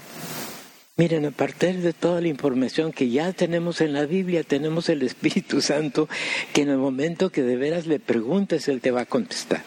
Miren, 0.99 1.27
a 1.27 1.31
partir 1.31 1.83
de 1.83 1.93
toda 1.93 2.21
la 2.23 2.29
información 2.29 2.93
que 2.93 3.11
ya 3.11 3.33
tenemos 3.33 3.83
en 3.83 3.93
la 3.93 4.07
Biblia, 4.07 4.45
tenemos 4.45 4.89
el 4.89 5.03
Espíritu 5.03 5.61
Santo, 5.61 6.09
que 6.55 6.63
en 6.63 6.71
el 6.71 6.79
momento 6.79 7.31
que 7.31 7.43
de 7.43 7.57
veras 7.57 7.87
le 7.87 8.01
preguntes, 8.01 8.69
Él 8.69 8.81
te 8.81 8.91
va 8.91 9.03
a 9.03 9.07
contestar. 9.07 9.63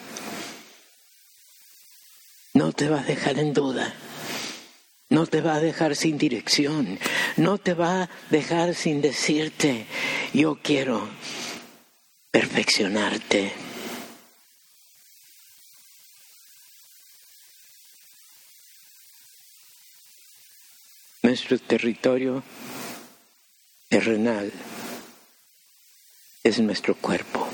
No 2.54 2.72
te 2.72 2.90
va 2.90 3.02
a 3.02 3.04
dejar 3.04 3.38
en 3.38 3.54
duda. 3.54 3.94
No 5.10 5.26
te 5.26 5.42
va 5.42 5.56
a 5.56 5.60
dejar 5.60 5.96
sin 5.96 6.20
dirección. 6.20 7.00
No 7.36 7.58
te 7.58 7.74
va 7.74 8.04
a 8.04 8.10
dejar 8.30 8.76
sin 8.76 9.02
decirte, 9.02 9.88
yo 10.34 10.60
quiero 10.62 11.10
perfeccionarte. 12.30 13.52
Nuestro 21.24 21.58
territorio 21.58 22.44
terrenal 23.90 24.52
es 26.44 26.60
nuestro 26.60 26.96
cuerpo. 26.96 27.48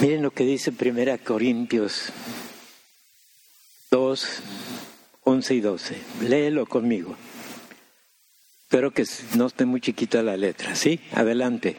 Miren 0.00 0.22
lo 0.22 0.30
que 0.32 0.44
dice 0.44 0.72
Primera 0.72 1.18
Corintios 1.18 2.12
2, 3.90 4.42
11 5.24 5.54
y 5.54 5.60
12. 5.60 5.96
Léelo 6.28 6.66
conmigo. 6.66 7.16
Espero 8.62 8.90
que 8.90 9.04
no 9.36 9.46
esté 9.46 9.66
muy 9.66 9.80
chiquita 9.80 10.22
la 10.22 10.36
letra, 10.36 10.74
¿sí? 10.74 11.00
Adelante. 11.12 11.76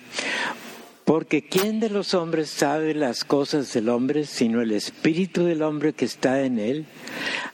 Porque 1.06 1.44
¿quién 1.46 1.80
de 1.80 1.90
los 1.90 2.14
hombres 2.14 2.50
sabe 2.50 2.94
las 2.94 3.26
cosas 3.26 3.74
del 3.74 3.90
hombre 3.90 4.26
sino 4.26 4.62
el 4.62 4.72
espíritu 4.72 5.44
del 5.44 5.62
hombre 5.62 5.94
que 5.94 6.06
está 6.06 6.44
en 6.44 6.60
él? 6.60 6.86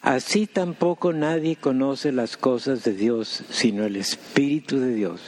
Así 0.01 0.45
tampoco 0.45 1.13
nadie 1.13 1.55
conoce 1.55 2.11
las 2.11 2.37
cosas 2.37 2.83
de 2.83 2.93
Dios 2.93 3.43
sino 3.49 3.85
el 3.85 3.95
espíritu 3.95 4.79
de 4.79 4.93
Dios. 4.93 5.21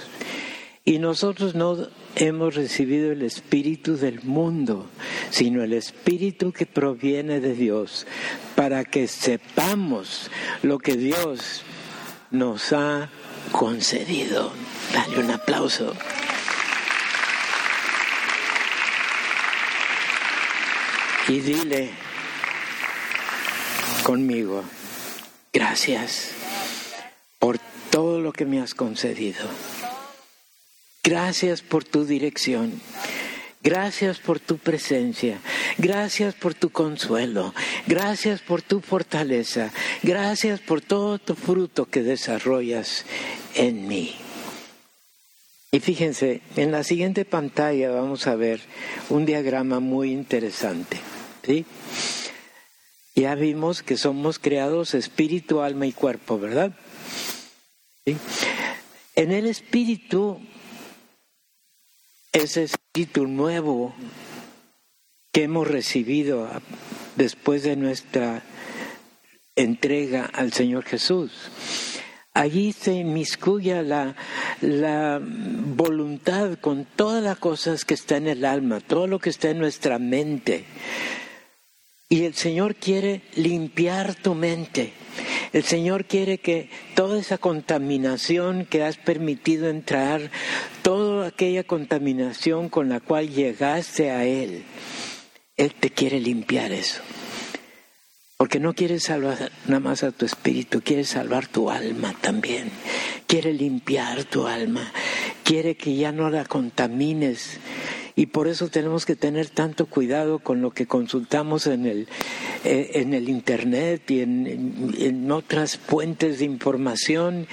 Y 0.86 1.00
nosotros 1.00 1.56
no 1.56 1.88
hemos 2.16 2.56
recibido 2.56 3.12
el 3.12 3.22
espíritu 3.22 3.98
del 3.98 4.22
mundo, 4.24 4.88
sino 5.30 5.64
el 5.64 5.74
espíritu 5.74 6.52
que 6.52 6.66
proviene 6.66 7.40
de 7.40 7.54
Dios, 7.54 8.08
para 8.56 8.86
que 8.86 9.08
sepamos 9.08 10.30
lo 10.64 10.80
que 10.80 10.96
Dios 10.96 11.64
nos 12.32 12.74
ha 12.74 13.10
concedido. 13.52 14.52
Dale 14.94 15.20
un 15.20 15.32
aplauso. 15.32 15.94
y 21.32 21.40
dile 21.40 21.90
conmigo, 24.04 24.66
gracias 25.54 26.32
por 27.40 27.58
todo 27.90 28.20
lo 28.20 28.34
que 28.34 28.46
me 28.46 28.60
has 28.60 28.74
concedido. 28.74 29.48
Gracias 31.04 31.62
por 31.62 31.84
tu 31.84 32.06
dirección. 32.06 32.80
Gracias 33.64 34.20
por 34.20 34.40
tu 34.40 34.58
presencia. 34.58 35.40
Gracias 35.78 36.36
por 36.36 36.54
tu 36.54 36.70
consuelo. 36.70 37.54
Gracias 37.88 38.42
por 38.42 38.62
tu 38.62 38.82
fortaleza. 38.82 39.72
Gracias 40.04 40.60
por 40.60 40.82
todo 40.82 41.20
tu 41.20 41.36
fruto 41.36 41.86
que 41.86 42.02
desarrollas 42.04 43.06
en 43.56 43.88
mí. 43.88 44.16
Y 45.72 45.80
fíjense, 45.80 46.42
en 46.56 46.72
la 46.72 46.84
siguiente 46.84 47.24
pantalla 47.24 47.92
vamos 47.92 48.28
a 48.28 48.36
ver 48.36 48.62
un 49.10 49.26
diagrama 49.26 49.80
muy 49.80 50.12
interesante. 50.12 51.00
¿sí? 51.44 51.66
Ya 53.16 53.36
vimos 53.36 53.84
que 53.84 53.98
somos 53.98 54.38
creados 54.38 54.94
espíritu, 54.94 55.62
alma 55.62 55.86
y 55.86 55.94
cuerpo, 55.94 56.40
¿verdad? 56.40 56.74
En 58.06 59.32
el 59.32 59.46
espíritu, 59.48 60.42
ese 62.32 62.64
espíritu 62.64 63.28
nuevo 63.28 63.94
que 65.34 65.44
hemos 65.44 65.68
recibido 65.68 66.50
después 67.16 67.64
de 67.64 67.76
nuestra 67.76 68.44
entrega 69.56 70.26
al 70.26 70.54
Señor 70.54 70.84
Jesús. 70.84 71.32
Allí 72.34 72.72
se 72.72 72.94
inmiscuya 72.94 73.82
la, 73.82 74.16
la 74.62 75.20
voluntad 75.22 76.58
con 76.60 76.86
todas 76.86 77.22
las 77.22 77.38
cosas 77.38 77.84
que 77.84 77.94
está 77.94 78.16
en 78.16 78.28
el 78.28 78.46
alma, 78.46 78.80
todo 78.80 79.08
lo 79.08 79.20
que 79.20 79.30
está 79.30 79.50
en 79.50 79.60
nuestra 79.60 80.00
mente. 80.00 80.64
Y 82.08 82.24
el 82.24 82.34
Señor 82.34 82.76
quiere 82.76 83.22
limpiar 83.36 84.16
tu 84.16 84.34
mente. 84.34 84.94
El 85.52 85.64
Señor 85.64 86.06
quiere 86.06 86.38
que 86.38 86.70
toda 86.96 87.20
esa 87.20 87.38
contaminación 87.38 88.66
que 88.66 88.84
has 88.84 88.98
permitido 88.98 89.70
entrar, 89.70 90.32
aquella 91.24 91.64
contaminación 91.64 92.70
con 92.70 92.90
la 92.90 93.00
cual 93.00 93.30
llegaste 93.30 94.12
a 94.12 94.26
Él, 94.26 94.64
Él 95.58 95.74
te 95.80 95.90
quiere 95.90 96.20
limpiar 96.20 96.72
eso. 96.72 97.02
Porque 98.38 98.60
no 98.60 98.74
quiere 98.74 99.00
salvar 99.00 99.52
nada 99.68 99.80
más 99.80 100.04
a 100.04 100.12
tu 100.12 100.26
espíritu, 100.26 100.82
quiere 100.82 101.04
salvar 101.04 101.48
tu 101.48 101.70
alma 101.70 102.16
también. 102.22 102.72
Quiere 103.28 103.54
limpiar 103.54 104.24
tu 104.24 104.48
alma. 104.48 104.92
Quiere 105.44 105.76
que 105.76 105.96
ya 105.96 106.12
no 106.12 106.30
la 106.30 106.46
contamines 106.46 107.60
y 108.16 108.28
por 108.28 108.48
eso 108.48 108.68
tenemos 108.68 109.06
que 109.06 109.16
tener 109.16 109.50
tanto 109.50 109.86
cuidado 109.86 110.40
con 110.40 110.62
lo 110.62 110.72
que 110.72 110.86
consultamos 110.86 111.68
en 111.68 111.86
el, 111.86 112.08
eh, 112.64 112.92
en 112.96 113.14
el 113.14 113.30
Internet 113.30 114.10
y 114.12 114.22
en, 114.22 114.94
en 114.98 115.32
otras 115.32 115.78
fuentes 115.78 116.40
de 116.40 116.46
información. 116.46 117.48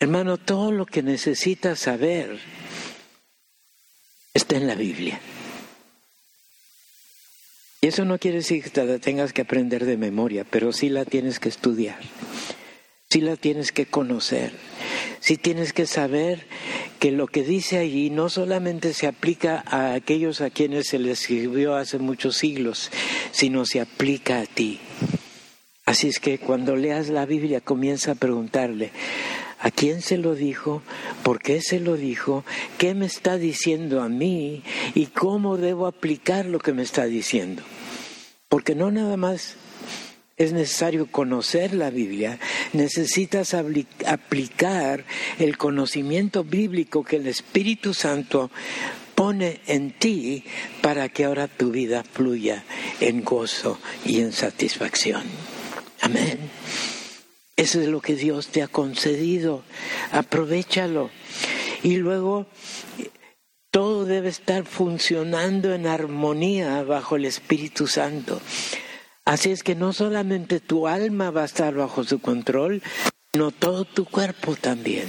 Hermano, 0.00 0.38
todo 0.38 0.70
lo 0.70 0.86
que 0.86 1.02
necesitas 1.02 1.80
saber 1.80 2.38
está 4.32 4.56
en 4.56 4.66
la 4.66 4.74
Biblia. 4.74 5.20
Y 7.80 7.86
eso 7.86 8.04
no 8.04 8.18
quiere 8.18 8.38
decir 8.38 8.62
que 8.62 8.84
la 8.84 8.98
tengas 8.98 9.32
que 9.32 9.42
aprender 9.42 9.84
de 9.84 9.96
memoria, 9.96 10.44
pero 10.48 10.72
sí 10.72 10.88
la 10.88 11.04
tienes 11.04 11.38
que 11.40 11.48
estudiar, 11.48 11.98
sí 13.08 13.20
la 13.20 13.36
tienes 13.36 13.72
que 13.72 13.86
conocer. 13.86 14.52
Sí 15.20 15.36
tienes 15.36 15.72
que 15.72 15.86
saber 15.86 16.46
que 17.00 17.10
lo 17.10 17.26
que 17.26 17.42
dice 17.42 17.78
allí 17.78 18.10
no 18.10 18.28
solamente 18.28 18.94
se 18.94 19.06
aplica 19.06 19.64
a 19.66 19.94
aquellos 19.94 20.40
a 20.40 20.50
quienes 20.50 20.88
se 20.88 20.98
les 20.98 21.20
escribió 21.20 21.74
hace 21.74 21.98
muchos 21.98 22.36
siglos, 22.36 22.90
sino 23.32 23.66
se 23.66 23.80
aplica 23.80 24.40
a 24.40 24.46
ti. 24.46 24.78
Así 25.84 26.08
es 26.08 26.20
que 26.20 26.38
cuando 26.38 26.76
leas 26.76 27.08
la 27.08 27.26
Biblia 27.26 27.60
comienza 27.60 28.12
a 28.12 28.14
preguntarle, 28.14 28.92
¿a 29.60 29.70
quién 29.70 30.02
se 30.02 30.16
lo 30.16 30.34
dijo? 30.34 30.82
¿Por 31.22 31.40
qué 31.40 31.60
se 31.60 31.80
lo 31.80 31.96
dijo? 31.96 32.44
¿Qué 32.78 32.94
me 32.94 33.06
está 33.06 33.38
diciendo 33.38 34.02
a 34.02 34.08
mí? 34.08 34.62
¿Y 34.94 35.06
cómo 35.06 35.56
debo 35.56 35.86
aplicar 35.86 36.46
lo 36.46 36.58
que 36.58 36.72
me 36.72 36.82
está 36.82 37.04
diciendo? 37.04 37.62
Porque 38.48 38.74
no 38.74 38.90
nada 38.90 39.16
más 39.16 39.56
es 40.36 40.52
necesario 40.52 41.08
conocer 41.10 41.74
la 41.74 41.90
Biblia, 41.90 42.38
necesitas 42.72 43.54
aplicar 43.54 45.04
el 45.38 45.58
conocimiento 45.58 46.44
bíblico 46.44 47.02
que 47.02 47.16
el 47.16 47.26
Espíritu 47.26 47.92
Santo 47.92 48.50
pone 49.16 49.60
en 49.66 49.90
ti 49.90 50.44
para 50.80 51.08
que 51.08 51.24
ahora 51.24 51.48
tu 51.48 51.72
vida 51.72 52.04
fluya 52.04 52.64
en 53.00 53.24
gozo 53.24 53.80
y 54.04 54.20
en 54.20 54.32
satisfacción. 54.32 55.24
Amén. 56.00 56.38
Eso 57.58 57.80
es 57.80 57.88
lo 57.88 58.00
que 58.00 58.14
Dios 58.14 58.48
te 58.48 58.62
ha 58.62 58.68
concedido. 58.68 59.64
Aprovechalo. 60.12 61.10
Y 61.82 61.96
luego 61.96 62.46
todo 63.70 64.04
debe 64.04 64.28
estar 64.28 64.64
funcionando 64.64 65.74
en 65.74 65.86
armonía 65.86 66.82
bajo 66.84 67.16
el 67.16 67.24
Espíritu 67.24 67.88
Santo. 67.88 68.40
Así 69.24 69.50
es 69.50 69.62
que 69.62 69.74
no 69.74 69.92
solamente 69.92 70.60
tu 70.60 70.86
alma 70.86 71.30
va 71.30 71.42
a 71.42 71.46
estar 71.46 71.74
bajo 71.74 72.04
su 72.04 72.20
control, 72.20 72.80
sino 73.32 73.50
todo 73.50 73.84
tu 73.84 74.04
cuerpo 74.06 74.54
también. 74.54 75.08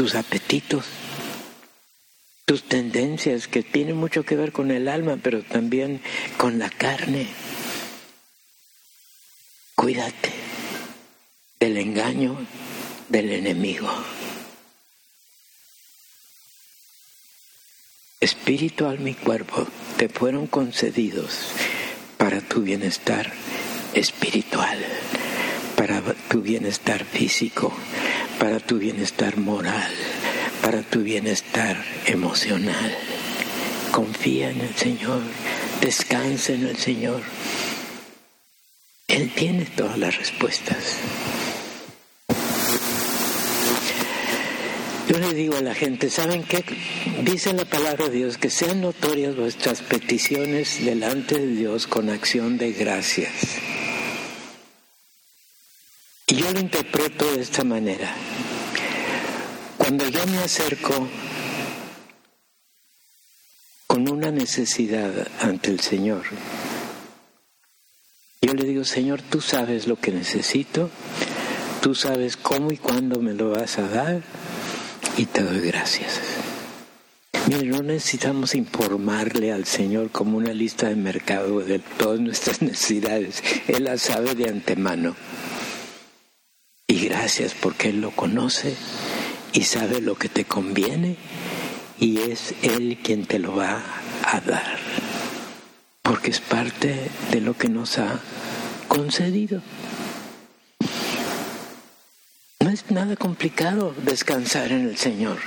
tus 0.00 0.14
apetitos, 0.14 0.86
tus 2.46 2.62
tendencias 2.62 3.48
que 3.48 3.62
tienen 3.62 3.96
mucho 3.96 4.24
que 4.24 4.34
ver 4.34 4.50
con 4.50 4.70
el 4.70 4.88
alma, 4.88 5.18
pero 5.22 5.42
también 5.42 6.00
con 6.38 6.58
la 6.58 6.70
carne. 6.70 7.26
Cuídate 9.80 10.30
del 11.58 11.78
engaño 11.78 12.36
del 13.08 13.32
enemigo. 13.32 13.88
Espiritual 18.20 18.98
mi 18.98 19.14
cuerpo 19.14 19.66
te 19.96 20.10
fueron 20.10 20.48
concedidos 20.48 21.52
para 22.18 22.42
tu 22.42 22.60
bienestar 22.60 23.32
espiritual, 23.94 24.84
para 25.78 26.02
tu 26.28 26.42
bienestar 26.42 27.02
físico, 27.02 27.72
para 28.38 28.60
tu 28.60 28.76
bienestar 28.76 29.38
moral, 29.38 29.94
para 30.60 30.82
tu 30.82 31.00
bienestar 31.00 31.82
emocional. 32.04 32.94
Confía 33.92 34.50
en 34.50 34.60
el 34.60 34.76
Señor, 34.76 35.22
descansa 35.80 36.52
en 36.52 36.66
el 36.66 36.76
Señor. 36.76 37.22
Él 39.10 39.28
tiene 39.34 39.64
todas 39.64 39.98
las 39.98 40.16
respuestas. 40.16 40.96
Yo 45.08 45.18
le 45.18 45.34
digo 45.34 45.56
a 45.56 45.60
la 45.60 45.74
gente, 45.74 46.08
¿saben 46.08 46.44
qué? 46.44 46.64
Dice 47.24 47.52
la 47.52 47.64
palabra 47.64 48.08
de 48.08 48.18
Dios 48.18 48.38
que 48.38 48.48
sean 48.48 48.80
notorias 48.80 49.34
vuestras 49.34 49.82
peticiones 49.82 50.84
delante 50.84 51.36
de 51.36 51.48
Dios 51.48 51.88
con 51.88 52.08
acción 52.08 52.56
de 52.58 52.70
gracias. 52.70 53.32
Y 56.28 56.36
yo 56.36 56.52
lo 56.52 56.60
interpreto 56.60 57.32
de 57.32 57.42
esta 57.42 57.64
manera. 57.64 58.14
Cuando 59.76 60.08
yo 60.08 60.24
me 60.28 60.38
acerco 60.38 61.08
con 63.88 64.08
una 64.08 64.30
necesidad 64.30 65.26
ante 65.40 65.72
el 65.72 65.80
Señor, 65.80 66.22
yo 68.42 68.54
le 68.54 68.64
digo, 68.64 68.84
Señor, 68.84 69.20
tú 69.20 69.42
sabes 69.42 69.86
lo 69.86 69.96
que 69.96 70.12
necesito, 70.12 70.88
tú 71.82 71.94
sabes 71.94 72.38
cómo 72.38 72.72
y 72.72 72.78
cuándo 72.78 73.20
me 73.20 73.34
lo 73.34 73.50
vas 73.50 73.78
a 73.78 73.86
dar 73.86 74.22
y 75.18 75.26
te 75.26 75.42
doy 75.42 75.60
gracias. 75.60 76.20
Mire, 77.48 77.66
no 77.66 77.82
necesitamos 77.82 78.54
informarle 78.54 79.52
al 79.52 79.66
Señor 79.66 80.10
como 80.10 80.38
una 80.38 80.54
lista 80.54 80.88
de 80.88 80.96
mercado 80.96 81.60
de 81.60 81.80
todas 81.80 82.18
nuestras 82.18 82.62
necesidades. 82.62 83.42
Él 83.68 83.84
las 83.84 84.00
sabe 84.00 84.34
de 84.34 84.48
antemano. 84.48 85.16
Y 86.86 87.04
gracias 87.04 87.54
porque 87.54 87.90
Él 87.90 88.00
lo 88.00 88.10
conoce 88.10 88.74
y 89.52 89.64
sabe 89.64 90.00
lo 90.00 90.14
que 90.14 90.30
te 90.30 90.46
conviene 90.46 91.16
y 91.98 92.20
es 92.20 92.54
Él 92.62 92.98
quien 93.02 93.26
te 93.26 93.38
lo 93.38 93.54
va 93.54 93.84
a 94.24 94.40
dar. 94.40 94.89
Porque 96.10 96.32
es 96.32 96.40
parte 96.40 97.08
de 97.30 97.40
lo 97.40 97.56
que 97.56 97.68
nos 97.68 97.96
ha 97.98 98.18
concedido. 98.88 99.62
No 102.58 102.68
es 102.68 102.90
nada 102.90 103.14
complicado 103.14 103.94
descansar 104.02 104.72
en 104.72 104.88
el 104.88 104.96
Señor. 104.96 105.38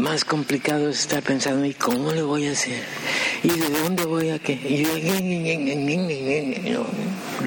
Más 0.00 0.24
complicado 0.24 0.88
es 0.88 0.98
estar 0.98 1.22
pensando, 1.22 1.64
¿y 1.64 1.74
cómo 1.74 2.10
le 2.10 2.22
voy 2.22 2.48
a 2.48 2.50
hacer? 2.50 2.82
¿Y 3.44 3.50
de 3.50 3.68
dónde 3.68 4.04
voy 4.04 4.30
a 4.30 4.40
qué? 4.40 4.54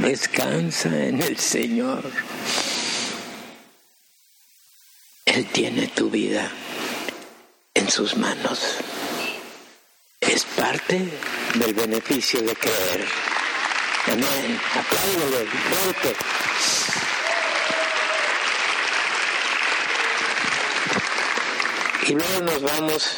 descansa 0.01 1.05
en 1.05 1.21
el 1.21 1.37
Señor. 1.37 2.09
Él 5.25 5.45
tiene 5.51 5.89
tu 5.89 6.09
vida 6.09 6.49
en 7.73 7.89
sus 7.89 8.15
manos. 8.15 8.77
Es 10.35 10.43
parte 10.43 10.99
del 11.53 11.73
beneficio 11.73 12.41
de 12.41 12.53
creer. 12.55 13.07
Amén. 14.07 14.59
Apláudale, 14.75 15.45
fuerte. 15.47 16.15
Y 22.09 22.13
luego 22.15 22.41
nos 22.41 22.61
vamos 22.61 23.17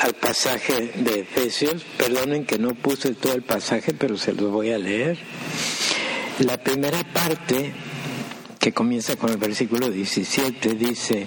al 0.00 0.14
pasaje 0.14 0.92
de 0.94 1.20
Efesios. 1.20 1.84
Perdonen 1.98 2.46
que 2.46 2.58
no 2.58 2.70
puse 2.70 3.12
todo 3.12 3.34
el 3.34 3.42
pasaje, 3.42 3.92
pero 3.92 4.16
se 4.16 4.32
los 4.32 4.50
voy 4.50 4.72
a 4.72 4.78
leer. 4.78 5.18
La 6.38 6.56
primera 6.56 7.04
parte, 7.12 7.74
que 8.58 8.72
comienza 8.72 9.16
con 9.16 9.28
el 9.28 9.36
versículo 9.36 9.90
17, 9.90 10.76
dice, 10.76 11.26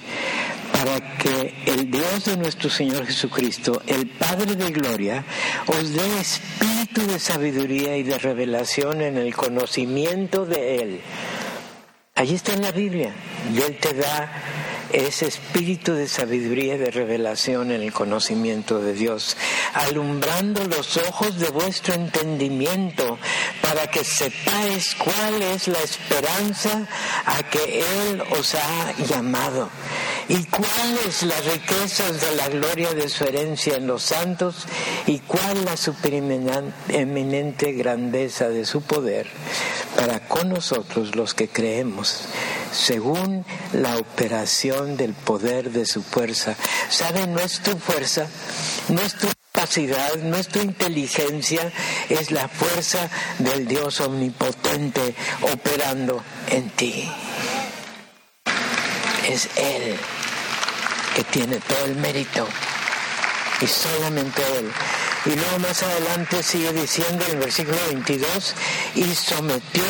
para 0.83 1.15
que 1.17 1.53
el 1.67 1.91
Dios 1.91 2.25
de 2.25 2.37
nuestro 2.37 2.67
Señor 2.67 3.05
Jesucristo, 3.05 3.83
el 3.85 4.07
Padre 4.07 4.55
de 4.55 4.71
Gloria, 4.71 5.23
os 5.67 5.93
dé 5.93 6.19
espíritu 6.19 7.05
de 7.05 7.19
sabiduría 7.19 7.97
y 7.97 8.03
de 8.03 8.17
revelación 8.17 9.01
en 9.01 9.15
el 9.17 9.35
conocimiento 9.35 10.43
de 10.43 10.77
Él. 10.77 11.01
Allí 12.15 12.33
está 12.33 12.53
en 12.53 12.63
la 12.63 12.71
Biblia, 12.71 13.13
y 13.53 13.61
Él 13.61 13.77
te 13.79 13.93
da 13.93 14.31
ese 14.91 15.27
espíritu 15.27 15.93
de 15.93 16.07
sabiduría 16.07 16.73
y 16.75 16.79
de 16.79 16.89
revelación 16.89 17.71
en 17.71 17.83
el 17.83 17.93
conocimiento 17.93 18.79
de 18.79 18.93
Dios, 18.93 19.37
alumbrando 19.75 20.63
los 20.63 20.97
ojos 20.97 21.37
de 21.37 21.49
vuestro 21.49 21.93
entendimiento 21.93 23.19
para 23.61 23.85
que 23.85 24.03
sepáis 24.03 24.95
cuál 24.95 25.43
es 25.43 25.67
la 25.67 25.79
esperanza 25.79 26.87
a 27.25 27.43
que 27.43 27.83
Él 28.09 28.23
os 28.31 28.55
ha 28.55 28.93
llamado 29.07 29.69
y 30.31 30.45
cuál 30.45 30.97
es 31.05 31.23
la 31.23 31.35
riqueza 31.41 32.09
de 32.09 32.35
la 32.37 32.47
gloria 32.47 32.93
de 32.93 33.09
su 33.09 33.25
herencia 33.25 33.75
en 33.75 33.85
los 33.85 34.03
santos 34.03 34.65
y 35.05 35.19
cuál 35.19 35.65
la 35.65 35.75
supereminente 35.75 37.73
grandeza 37.73 38.47
de 38.47 38.63
su 38.63 38.81
poder 38.81 39.27
para 39.97 40.25
con 40.29 40.47
nosotros 40.47 41.17
los 41.17 41.33
que 41.33 41.49
creemos 41.49 42.21
según 42.71 43.45
la 43.73 43.97
operación 43.97 44.95
del 44.95 45.13
poder 45.13 45.69
de 45.71 45.85
su 45.85 46.01
fuerza. 46.01 46.55
¿Sabe 46.89 47.27
nuestra 47.27 47.75
fuerza? 47.75 48.25
Nuestra 48.87 49.33
capacidad, 49.51 50.15
nuestra 50.15 50.63
inteligencia 50.63 51.73
es 52.07 52.31
la 52.31 52.47
fuerza 52.47 53.09
del 53.39 53.67
Dios 53.67 53.99
omnipotente 53.99 55.13
operando 55.41 56.23
en 56.47 56.69
ti. 56.69 57.11
Es 59.27 59.49
Él 59.57 59.97
que 61.15 61.23
tiene 61.23 61.59
todo 61.59 61.85
el 61.85 61.95
mérito 61.95 62.47
y 63.61 63.67
solamente 63.67 64.41
Él. 64.57 64.71
Y 65.25 65.35
luego 65.35 65.59
más 65.59 65.83
adelante 65.83 66.41
sigue 66.41 66.73
diciendo 66.73 67.23
en 67.25 67.31
el 67.31 67.37
versículo 67.37 67.77
22, 67.89 68.55
y 68.95 69.13
sometió 69.13 69.83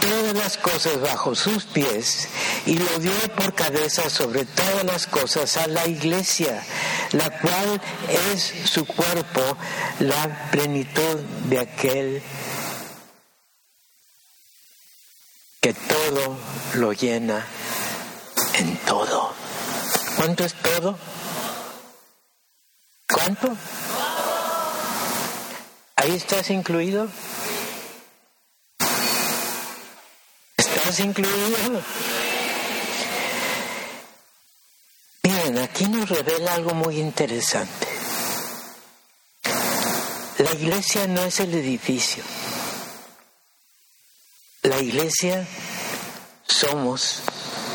todas 0.00 0.34
las 0.34 0.56
cosas 0.56 1.00
bajo 1.00 1.34
sus 1.34 1.64
pies 1.64 2.28
y 2.66 2.76
lo 2.76 2.98
dio 2.98 3.12
por 3.36 3.54
cabeza 3.54 4.10
sobre 4.10 4.44
todas 4.44 4.84
las 4.84 5.06
cosas 5.06 5.56
a 5.56 5.66
la 5.68 5.86
iglesia, 5.86 6.64
la 7.12 7.30
cual 7.38 7.80
es 8.32 8.54
su 8.64 8.84
cuerpo, 8.86 9.56
la 10.00 10.50
plenitud 10.50 11.20
de 11.48 11.58
aquel 11.60 12.22
que 15.60 15.74
todo 15.74 16.38
lo 16.74 16.92
llena 16.92 17.46
en 18.58 18.76
todo. 18.78 19.35
¿Cuánto 20.16 20.44
es 20.44 20.54
todo? 20.54 20.98
¿Cuánto? 23.06 23.56
¿Ahí 25.96 26.12
estás 26.16 26.50
incluido? 26.50 27.08
¿Estás 30.56 31.00
incluido? 31.00 31.82
Miren, 35.22 35.58
aquí 35.58 35.86
nos 35.88 36.08
revela 36.08 36.54
algo 36.54 36.74
muy 36.74 36.98
interesante. 36.98 37.86
La 40.38 40.52
iglesia 40.52 41.06
no 41.06 41.24
es 41.24 41.40
el 41.40 41.54
edificio. 41.54 42.22
La 44.62 44.78
iglesia 44.80 45.46
somos 46.46 47.22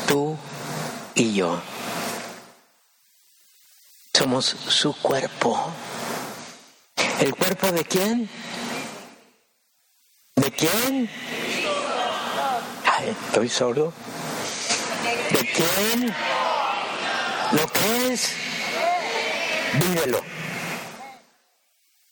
tú 0.06 0.36
y 1.14 1.34
yo. 1.34 1.60
Somos 4.22 4.44
su 4.68 4.94
cuerpo. 5.02 5.58
¿El 7.18 7.34
cuerpo 7.34 7.72
de 7.72 7.84
quién? 7.84 8.30
¿De 10.36 10.48
quién? 10.52 11.10
Ay, 12.84 13.16
estoy 13.26 13.48
sordo. 13.48 13.92
¿De 15.28 15.52
quién? 15.52 16.14
¿Lo 17.50 17.66
crees? 17.66 18.30
Vívelo. 19.80 20.22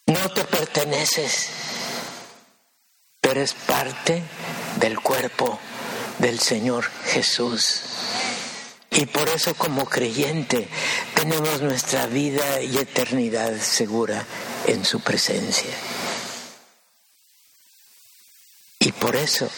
No 0.07 0.31
te 0.31 0.42
perteneces, 0.42 1.51
pero 3.20 3.40
es 3.40 3.55
parte 3.55 4.20
del 4.81 4.99
cuerpo 4.99 5.61
del 6.18 6.40
Señor 6.40 6.90
Jesús. 7.05 8.10
Y 8.90 9.07
por 9.07 9.29
eso 9.29 9.55
como 9.55 9.85
creyente 9.85 10.68
tenemos 11.14 11.62
nuestra 11.62 12.07
vida 12.07 12.61
y 12.61 12.76
eternidad 12.76 13.57
segura 13.61 14.26
en 14.66 14.85
su 14.85 15.00
presencia. 15.00 15.74
Y 18.81 18.92
por 18.92 19.14
eso 19.14 19.48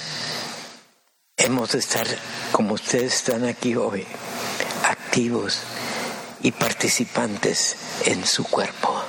hemos 1.37 1.73
de 1.73 1.79
estar, 1.79 2.07
como 2.53 2.75
ustedes 2.75 3.14
están 3.14 3.45
aquí 3.45 3.75
hoy, 3.75 4.07
activos 4.85 5.61
y 6.42 6.51
participantes 6.53 7.77
en 8.05 8.27
su 8.27 8.45
cuerpo, 8.45 9.03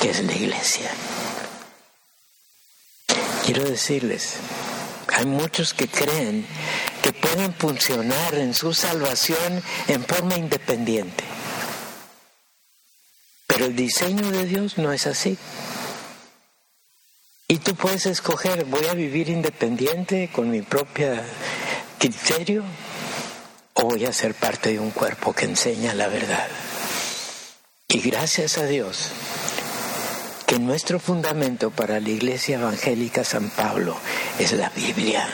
que 0.00 0.10
es 0.10 0.22
la 0.24 0.32
iglesia. 0.32 0.90
Quiero 3.44 3.64
decirles, 3.64 4.34
hay 5.14 5.24
muchos 5.24 5.72
que 5.72 5.88
creen 5.88 6.46
pueden 7.32 7.54
funcionar 7.54 8.34
en 8.34 8.54
su 8.54 8.74
salvación 8.74 9.62
en 9.88 10.04
forma 10.04 10.36
independiente. 10.36 11.24
Pero 13.46 13.66
el 13.66 13.76
diseño 13.76 14.30
de 14.30 14.46
Dios 14.46 14.78
no 14.78 14.92
es 14.92 15.06
así. 15.06 15.36
Y 17.48 17.58
tú 17.58 17.74
puedes 17.74 18.06
escoger, 18.06 18.64
voy 18.64 18.86
a 18.86 18.94
vivir 18.94 19.28
independiente 19.28 20.30
con 20.32 20.50
mi 20.50 20.62
propio 20.62 21.08
criterio 21.98 22.64
o 23.74 23.82
voy 23.82 24.04
a 24.04 24.12
ser 24.12 24.34
parte 24.34 24.72
de 24.72 24.78
un 24.78 24.90
cuerpo 24.90 25.32
que 25.32 25.46
enseña 25.46 25.94
la 25.94 26.08
verdad. 26.08 26.48
Y 27.88 28.00
gracias 28.00 28.56
a 28.58 28.66
Dios 28.66 29.10
que 30.46 30.58
nuestro 30.58 30.98
fundamento 30.98 31.70
para 31.70 32.00
la 32.00 32.08
Iglesia 32.08 32.58
Evangélica 32.58 33.24
San 33.24 33.50
Pablo 33.50 33.96
es 34.38 34.52
la 34.52 34.68
Biblia. 34.70 35.28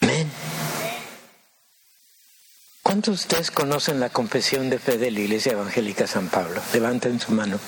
Amén. 0.00 0.30
¿Cuántos 2.94 3.16
de 3.16 3.22
ustedes 3.22 3.50
conocen 3.50 3.98
la 3.98 4.08
confesión 4.08 4.70
de 4.70 4.78
fe 4.78 4.98
de 4.98 5.10
la 5.10 5.18
Iglesia 5.18 5.50
Evangélica 5.50 6.06
San 6.06 6.28
Pablo? 6.28 6.60
Levanten 6.72 7.18
su 7.18 7.32
mano. 7.32 7.58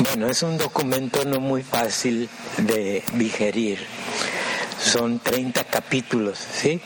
Bueno, 0.00 0.26
es 0.26 0.42
un 0.42 0.58
documento 0.58 1.24
no 1.24 1.38
muy 1.38 1.62
fácil 1.62 2.28
de 2.58 3.04
digerir. 3.14 3.78
Son 4.82 5.20
30 5.20 5.62
capítulos, 5.62 6.36
¿sí? 6.36 6.80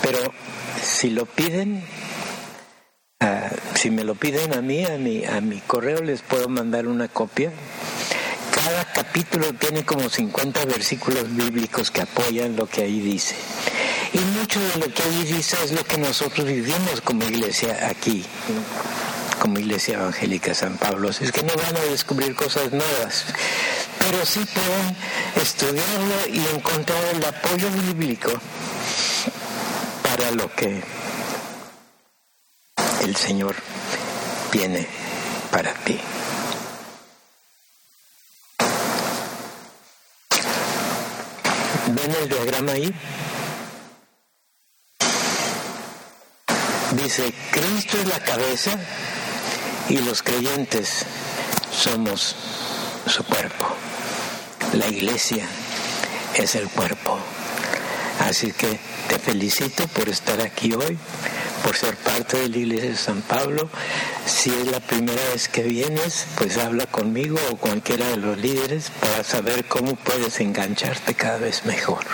Pero 0.00 0.32
si 0.80 1.10
lo 1.10 1.26
piden, 1.26 1.82
ah, 3.18 3.50
si 3.74 3.90
me 3.90 4.04
lo 4.04 4.14
piden 4.14 4.54
a 4.54 4.62
mí, 4.62 4.84
a 4.84 4.96
mi, 4.96 5.24
a 5.24 5.40
mi 5.40 5.58
correo 5.58 6.02
les 6.02 6.22
puedo 6.22 6.48
mandar 6.48 6.86
una 6.86 7.08
copia. 7.08 7.50
Cada 8.52 8.84
capítulo 8.92 9.52
tiene 9.54 9.84
como 9.84 10.08
50 10.08 10.64
versículos 10.66 11.34
bíblicos 11.34 11.90
que 11.90 12.02
apoyan 12.02 12.56
lo 12.56 12.66
que 12.66 12.82
ahí 12.82 13.00
dice. 13.00 13.34
Y 14.12 14.18
mucho 14.18 14.60
de 14.60 14.86
lo 14.86 14.92
que 14.92 15.02
ahí 15.02 15.24
dice 15.24 15.56
es 15.64 15.72
lo 15.72 15.84
que 15.84 15.98
nosotros 15.98 16.46
vivimos 16.46 17.00
como 17.02 17.24
iglesia 17.24 17.88
aquí 17.88 18.24
como 19.38 19.58
Iglesia 19.58 19.94
Evangélica 19.94 20.54
San 20.54 20.76
Pablo. 20.76 21.08
Es 21.10 21.32
que 21.32 21.42
no 21.42 21.54
van 21.54 21.76
a 21.76 21.80
descubrir 21.90 22.34
cosas 22.34 22.72
nuevas, 22.72 23.24
pero 23.98 24.26
sí 24.26 24.40
pueden 24.44 24.96
estudiarlo 25.42 26.28
y 26.32 26.40
encontrar 26.54 27.02
el 27.14 27.24
apoyo 27.24 27.70
bíblico 27.70 28.30
para 30.02 30.30
lo 30.32 30.52
que 30.54 30.82
el 33.02 33.16
Señor 33.16 33.54
tiene 34.50 34.86
para 35.50 35.72
ti. 35.74 35.98
¿Ven 42.08 42.16
el 42.22 42.28
diagrama 42.30 42.72
ahí? 42.72 42.94
Dice, 46.92 47.34
Cristo 47.50 47.98
es 47.98 48.08
la 48.08 48.20
cabeza 48.20 48.70
y 49.90 49.98
los 49.98 50.22
creyentes 50.22 51.04
somos 51.70 52.34
su 53.06 53.22
cuerpo. 53.24 53.66
La 54.72 54.88
iglesia 54.88 55.46
es 56.34 56.54
el 56.54 56.70
cuerpo. 56.70 57.18
Así 58.20 58.52
que 58.52 58.80
te 59.08 59.18
felicito 59.18 59.86
por 59.88 60.08
estar 60.08 60.40
aquí 60.40 60.72
hoy, 60.72 60.96
por 61.62 61.76
ser 61.76 61.94
parte 61.96 62.38
de 62.38 62.48
la 62.48 62.56
iglesia 62.56 62.90
de 62.90 62.96
San 62.96 63.20
Pablo. 63.20 63.68
Si 64.28 64.50
es 64.50 64.66
la 64.70 64.80
primera 64.80 65.22
vez 65.32 65.48
que 65.48 65.62
vienes, 65.62 66.26
pues 66.36 66.58
habla 66.58 66.86
conmigo 66.86 67.38
o 67.50 67.56
cualquiera 67.56 68.06
de 68.10 68.18
los 68.18 68.38
líderes 68.38 68.90
para 69.00 69.24
saber 69.24 69.64
cómo 69.64 69.96
puedes 69.96 70.38
engancharte 70.40 71.14
cada 71.14 71.38
vez 71.38 71.64
mejor. 71.64 72.04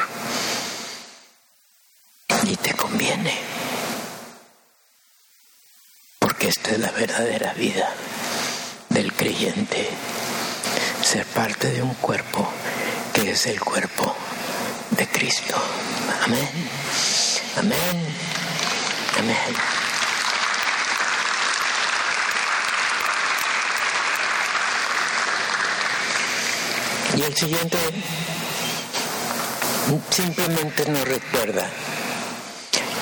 Y 2.45 2.57
te 2.57 2.73
conviene 2.75 3.55
esta 6.49 6.73
es 6.73 6.79
la 6.79 6.91
verdadera 6.91 7.55
vida 7.55 7.89
del 8.91 9.13
creyente, 9.15 9.89
ser 11.03 11.25
parte 11.25 11.71
de 11.71 11.83
un 11.83 11.95
cuerpo 11.95 12.47
que 13.15 13.31
es 13.31 13.47
el 13.47 13.61
cuerpo 13.61 14.15
de 14.91 15.07
Cristo. 15.09 15.57
Amén, 16.25 16.49
amén, 17.57 18.07
amén. 19.19 19.84
Y 27.17 27.23
el 27.23 27.35
siguiente 27.37 27.79
simplemente 30.11 30.85
nos 30.91 31.07
recuerda 31.07 31.71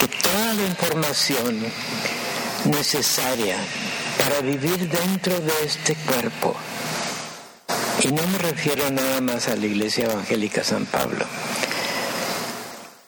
que 0.01 0.09
toda 0.09 0.55
la 0.55 0.63
información 0.65 1.65
necesaria 2.65 3.57
para 4.19 4.41
vivir 4.41 4.89
dentro 4.89 5.39
de 5.41 5.53
este 5.65 5.95
cuerpo. 5.95 6.55
Y 8.03 8.09
no 8.09 8.27
me 8.27 8.39
refiero 8.39 8.91
nada 8.91 9.21
más 9.21 9.49
a 9.49 9.57
la 9.57 9.67
Iglesia 9.67 10.05
Evangélica 10.05 10.63
San 10.63 10.87
Pablo. 10.87 11.25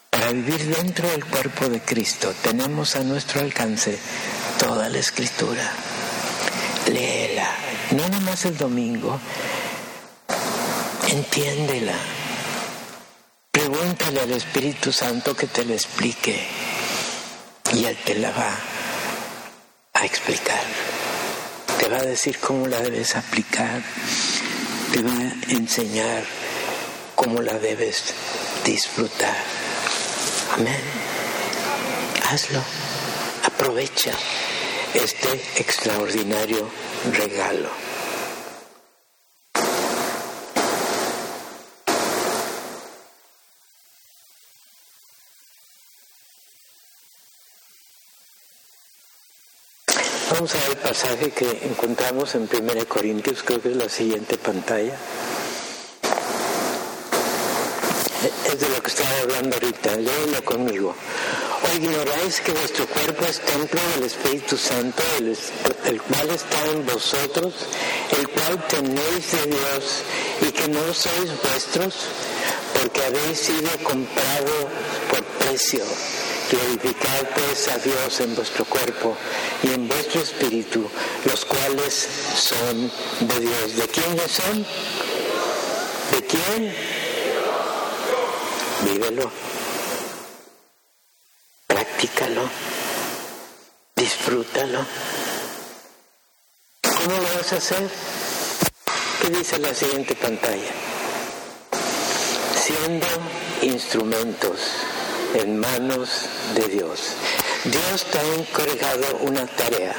Para 0.09 0.31
vivir 0.31 0.75
dentro 0.75 1.07
del 1.09 1.25
cuerpo 1.25 1.69
de 1.69 1.81
Cristo 1.81 2.33
tenemos 2.41 2.95
a 2.95 3.03
nuestro 3.03 3.41
alcance 3.41 3.99
toda 4.57 4.89
la 4.89 4.97
escritura. 4.97 5.71
Léela, 6.91 7.49
no 7.91 8.07
nada 8.07 8.19
más 8.21 8.45
el 8.45 8.57
domingo, 8.57 9.19
entiéndela. 11.07 11.95
Pregúntale 13.51 14.21
al 14.21 14.31
Espíritu 14.31 14.91
Santo 14.91 15.35
que 15.35 15.47
te 15.47 15.65
la 15.65 15.73
explique 15.73 16.35
y 17.73 17.85
Él 17.85 17.97
te 18.05 18.15
la 18.15 18.31
va 18.31 18.51
a 19.93 20.05
explicar. 20.05 20.63
Te 21.79 21.87
va 21.89 21.97
a 21.97 22.03
decir 22.03 22.37
cómo 22.39 22.67
la 22.67 22.79
debes 22.79 23.15
aplicar. 23.15 23.81
Te 24.91 25.01
va 25.01 25.11
a 25.11 25.53
enseñar 25.53 26.23
cómo 27.15 27.41
la 27.41 27.57
debes 27.59 28.13
disfrutar. 28.63 29.37
Amén. 30.53 30.81
Hazlo. 32.29 32.61
Aprovecha 33.43 34.11
este 34.93 35.41
extraordinario 35.57 36.69
regalo. 37.11 37.84
Vamos 50.45 50.61
a 50.61 50.69
ver 50.69 50.77
el 50.77 50.83
pasaje 50.83 51.31
que 51.31 51.65
encontramos 51.65 52.35
en 52.35 52.43
1 52.43 52.87
Corintios, 52.87 53.41
creo 53.41 53.59
que 53.59 53.69
es 53.71 53.77
la 53.77 53.89
siguiente 53.89 54.37
pantalla. 54.37 54.95
Es 58.45 58.59
de 58.59 58.69
lo 58.69 58.79
que 58.79 58.87
estaba 58.89 59.09
hablando 59.23 59.55
ahorita, 59.55 59.95
léelo 59.95 60.45
conmigo. 60.45 60.93
O 61.63 61.75
ignoráis 61.75 62.41
que 62.41 62.51
vuestro 62.51 62.85
cuerpo 62.85 63.25
es 63.25 63.39
templo 63.39 63.81
del 63.95 64.03
Espíritu 64.03 64.55
Santo, 64.55 65.01
el, 65.17 65.35
el 65.85 66.01
cual 66.03 66.29
está 66.29 66.63
en 66.67 66.85
vosotros, 66.85 67.55
el 68.15 68.29
cual 68.29 68.67
tenéis 68.67 69.31
de 69.31 69.45
Dios 69.47 70.03
y 70.47 70.51
que 70.51 70.67
no 70.67 70.93
sois 70.93 71.31
vuestros, 71.41 71.95
porque 72.79 73.03
habéis 73.03 73.39
sido 73.39 73.71
comprados 73.83 74.67
por 75.09 75.23
precio. 75.23 75.83
Glorificad 76.51 77.25
pues 77.33 77.67
a 77.69 77.77
Dios 77.79 78.19
en 78.19 78.35
vuestro 78.35 78.65
cuerpo 78.65 79.17
y 79.63 79.73
en 79.73 79.87
vuestro 79.87 80.21
espíritu, 80.21 80.89
los 81.25 81.45
cuales 81.45 82.07
son 82.35 82.91
de 83.27 83.39
Dios. 83.39 83.75
¿De 83.75 83.87
quiénes 83.87 84.31
son? 84.31 84.65
¿De 86.11 86.27
quién? 86.27 86.75
Vívelo. 88.83 89.31
Practícalo. 91.67 92.49
Disfrútalo. 93.95 94.85
¿Cómo 96.81 97.17
lo 97.17 97.37
vas 97.37 97.53
a 97.53 97.57
hacer? 97.57 97.89
¿Qué 99.21 99.29
dice 99.29 99.57
la 99.59 99.73
siguiente 99.73 100.15
pantalla? 100.15 100.71
siendo 102.65 103.05
instrumentos 103.61 104.59
en 105.33 105.59
manos 105.59 106.09
de 106.55 106.67
Dios. 106.67 106.99
Dios 107.65 108.05
te 108.11 108.19
ha 108.19 108.35
encargado 108.35 109.17
una 109.21 109.45
tarea. 109.47 109.95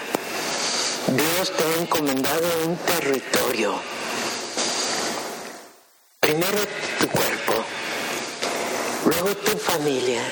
Dios 1.08 1.52
te 1.56 1.64
ha 1.64 1.82
encomendado 1.82 2.46
un 2.66 2.76
territorio. 2.76 3.80
Primero 6.20 6.58
tu 6.98 7.08
cuerpo, 7.08 7.64
luego 9.04 9.36
tu 9.36 9.56
familia, 9.58 10.22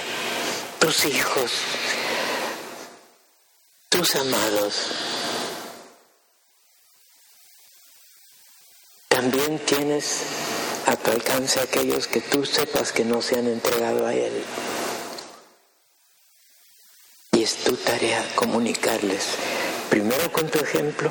tus 0.78 1.04
hijos, 1.06 1.52
tus 3.88 4.14
amados. 4.16 4.74
También 9.08 9.58
tienes 9.60 10.22
a 10.86 10.96
tu 10.96 11.10
alcance 11.12 11.60
aquellos 11.60 12.08
que 12.08 12.20
tú 12.20 12.44
sepas 12.44 12.92
que 12.92 13.04
no 13.04 13.22
se 13.22 13.38
han 13.38 13.46
entregado 13.46 14.06
a 14.06 14.14
Él. 14.14 14.32
Es 17.44 17.56
tu 17.56 17.76
tarea 17.76 18.24
comunicarles, 18.36 19.24
primero 19.90 20.32
con 20.32 20.48
tu 20.48 20.60
ejemplo 20.60 21.10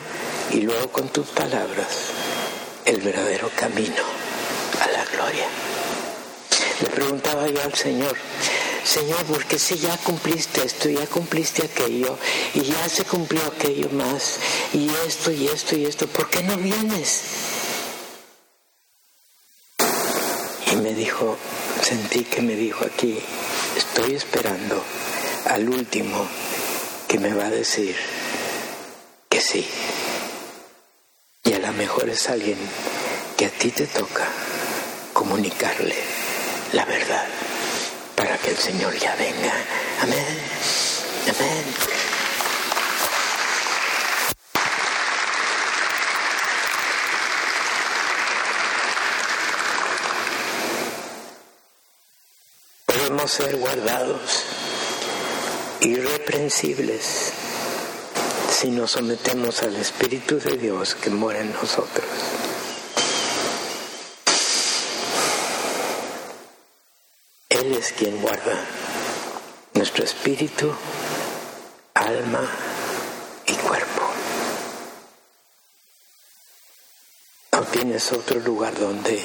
y 0.49 0.61
luego 0.61 0.91
con 0.91 1.07
tus 1.09 1.27
palabras, 1.27 2.07
el 2.85 3.01
verdadero 3.01 3.51
camino 3.55 4.03
a 4.81 4.87
la 4.87 5.05
gloria. 5.05 5.45
Le 6.81 6.89
preguntaba 6.89 7.47
yo 7.49 7.61
al 7.61 7.75
Señor, 7.75 8.17
Señor, 8.83 9.23
porque 9.25 9.59
si 9.59 9.77
ya 9.77 9.95
cumpliste 9.97 10.65
esto, 10.65 10.89
ya 10.89 11.05
cumpliste 11.05 11.65
aquello, 11.67 12.17
y 12.55 12.61
ya 12.61 12.89
se 12.89 13.05
cumplió 13.05 13.43
aquello 13.55 13.89
más, 13.91 14.39
y 14.73 14.89
esto, 15.07 15.29
y 15.29 15.45
esto, 15.49 15.75
y 15.75 15.85
esto, 15.85 16.07
¿por 16.07 16.31
qué 16.31 16.41
no 16.41 16.57
vienes? 16.57 17.21
Y 20.71 20.77
me 20.77 20.95
dijo, 20.95 21.37
sentí 21.83 22.23
que 22.23 22.41
me 22.41 22.55
dijo 22.55 22.83
aquí, 22.85 23.19
estoy 23.77 24.15
esperando 24.15 24.81
al 25.45 25.69
último 25.69 26.27
que 27.07 27.19
me 27.19 27.33
va 27.33 27.45
a 27.45 27.49
decir 27.49 27.95
que 29.29 29.41
sí. 29.41 29.67
Y 31.43 31.53
a 31.53 31.59
lo 31.59 31.73
mejor 31.73 32.09
es 32.09 32.29
alguien 32.29 32.57
que 33.37 33.45
a 33.45 33.49
ti 33.49 33.69
te 33.71 33.87
toca 33.87 34.27
comunicarle 35.13 35.95
la 36.71 36.85
verdad 36.85 37.25
para 38.15 38.37
que 38.37 38.51
el 38.51 38.57
Señor 38.57 38.97
ya 38.97 39.15
venga. 39.15 39.53
Amén. 40.01 40.25
Amén. 41.29 41.63
Podemos 52.85 53.31
ser 53.31 53.55
guardados 53.57 54.45
irreprensibles 55.83 57.33
si 58.49 58.71
nos 58.71 58.91
sometemos 58.91 59.63
al 59.63 59.75
Espíritu 59.75 60.39
de 60.39 60.57
Dios 60.57 60.95
que 60.95 61.09
mora 61.09 61.39
en 61.41 61.51
nosotros. 61.51 62.05
Él 67.49 67.73
es 67.73 67.91
quien 67.91 68.21
guarda 68.21 68.65
nuestro 69.73 70.05
espíritu, 70.05 70.73
alma 71.93 72.49
y 73.45 73.53
cuerpo. 73.53 74.01
No 77.51 77.61
tienes 77.63 78.11
otro 78.13 78.39
lugar 78.39 78.77
donde 78.79 79.21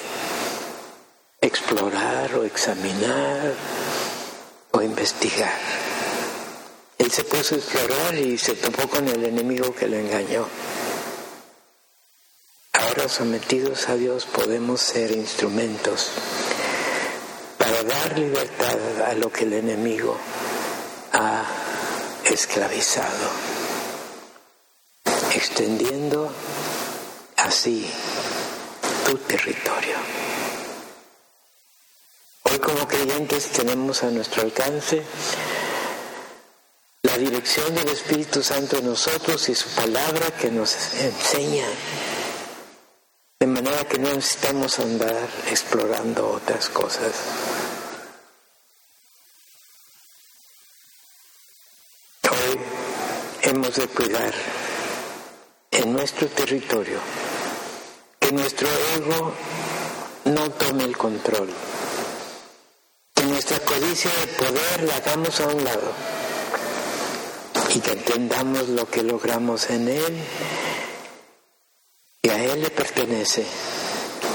explorar 1.40 2.34
o 2.34 2.44
examinar 2.44 3.54
o 4.72 4.82
investigar. 4.82 5.58
Él 7.08 7.14
se 7.14 7.24
puso 7.24 7.54
a 7.54 7.58
explorar 7.58 8.14
y 8.16 8.36
se 8.36 8.52
topó 8.52 8.86
con 8.86 9.08
el 9.08 9.24
enemigo 9.24 9.74
que 9.74 9.86
lo 9.86 9.96
engañó. 9.96 10.46
Ahora 12.74 13.08
sometidos 13.08 13.88
a 13.88 13.96
Dios 13.96 14.26
podemos 14.26 14.82
ser 14.82 15.12
instrumentos 15.12 16.10
para 17.56 17.82
dar 17.82 18.18
libertad 18.18 19.00
a 19.06 19.14
lo 19.14 19.32
que 19.32 19.44
el 19.44 19.54
enemigo 19.54 20.18
ha 21.14 21.46
esclavizado, 22.26 23.30
extendiendo 25.34 26.30
así 27.36 27.90
tu 29.06 29.16
territorio. 29.16 29.96
Hoy 32.42 32.58
como 32.58 32.86
creyentes 32.86 33.48
tenemos 33.48 34.02
a 34.02 34.10
nuestro 34.10 34.42
alcance 34.42 35.02
dirección 37.18 37.74
del 37.74 37.88
Espíritu 37.88 38.42
Santo 38.42 38.78
en 38.78 38.86
nosotros 38.86 39.48
y 39.48 39.54
su 39.54 39.68
palabra 39.70 40.30
que 40.40 40.50
nos 40.50 40.94
enseña. 40.94 41.66
De 43.40 43.46
manera 43.46 43.84
que 43.86 43.98
no 43.98 44.12
necesitamos 44.14 44.78
andar 44.78 45.28
explorando 45.50 46.30
otras 46.30 46.68
cosas. 46.68 47.12
Hoy 52.30 52.60
hemos 53.42 53.74
de 53.74 53.88
cuidar 53.88 54.34
en 55.72 55.92
nuestro 55.92 56.28
territorio 56.28 57.00
que 58.20 58.32
nuestro 58.32 58.68
ego 58.96 59.34
no 60.24 60.50
tome 60.50 60.84
el 60.84 60.96
control, 60.96 61.48
que 63.14 63.22
nuestra 63.24 63.58
codicia 63.60 64.10
de 64.20 64.26
poder 64.26 64.82
la 64.84 64.96
hagamos 64.96 65.40
a 65.40 65.46
un 65.48 65.64
lado 65.64 66.17
y 67.78 67.80
que 67.80 67.92
entendamos 67.92 68.68
lo 68.70 68.90
que 68.90 69.04
logramos 69.04 69.70
en 69.70 69.86
Él 69.88 70.18
y 72.22 72.28
a 72.28 72.42
Él 72.42 72.60
le 72.60 72.70
pertenece 72.70 73.46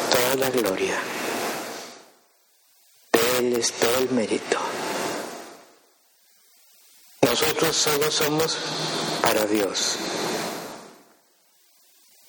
toda 0.10 0.36
la 0.38 0.50
gloria. 0.50 0.98
De 3.12 3.38
Él 3.40 3.58
es 3.58 3.74
todo 3.74 3.98
el 3.98 4.12
mérito. 4.12 4.58
Nosotros 7.22 7.76
solo 7.76 8.10
somos 8.12 8.58
para 9.22 9.46
Dios. 9.46 9.98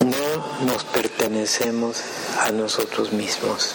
No 0.01 0.65
nos 0.67 0.83
pertenecemos 0.83 1.99
a 2.41 2.51
nosotros 2.51 3.13
mismos. 3.13 3.73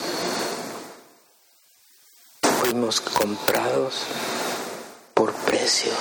Fuimos 2.59 2.99
comprados 2.99 3.93
por 5.13 5.33
precio. 5.33 5.93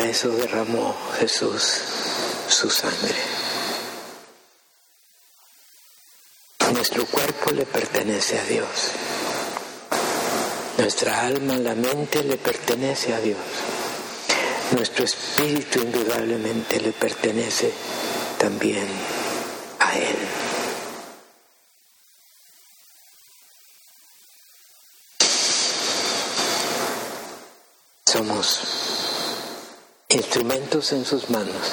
Para 0.00 0.12
eso 0.12 0.30
derramó 0.30 0.96
Jesús 1.18 1.62
su 2.48 2.70
sangre. 2.70 3.14
Nuestro 6.72 7.04
cuerpo 7.04 7.50
le 7.50 7.66
pertenece 7.66 8.38
a 8.38 8.44
Dios. 8.44 8.92
Nuestra 10.78 11.20
alma, 11.26 11.58
la 11.58 11.74
mente 11.74 12.24
le 12.24 12.38
pertenece 12.38 13.12
a 13.12 13.20
Dios. 13.20 13.36
Nuestro 14.70 15.04
espíritu 15.04 15.80
indudablemente 15.80 16.80
le 16.80 16.92
pertenece 16.92 17.70
también 18.38 18.88
a 19.80 19.98
Él. 19.98 20.16
Somos 28.06 28.89
instrumentos 30.10 30.92
en 30.92 31.04
sus 31.04 31.30
manos. 31.30 31.72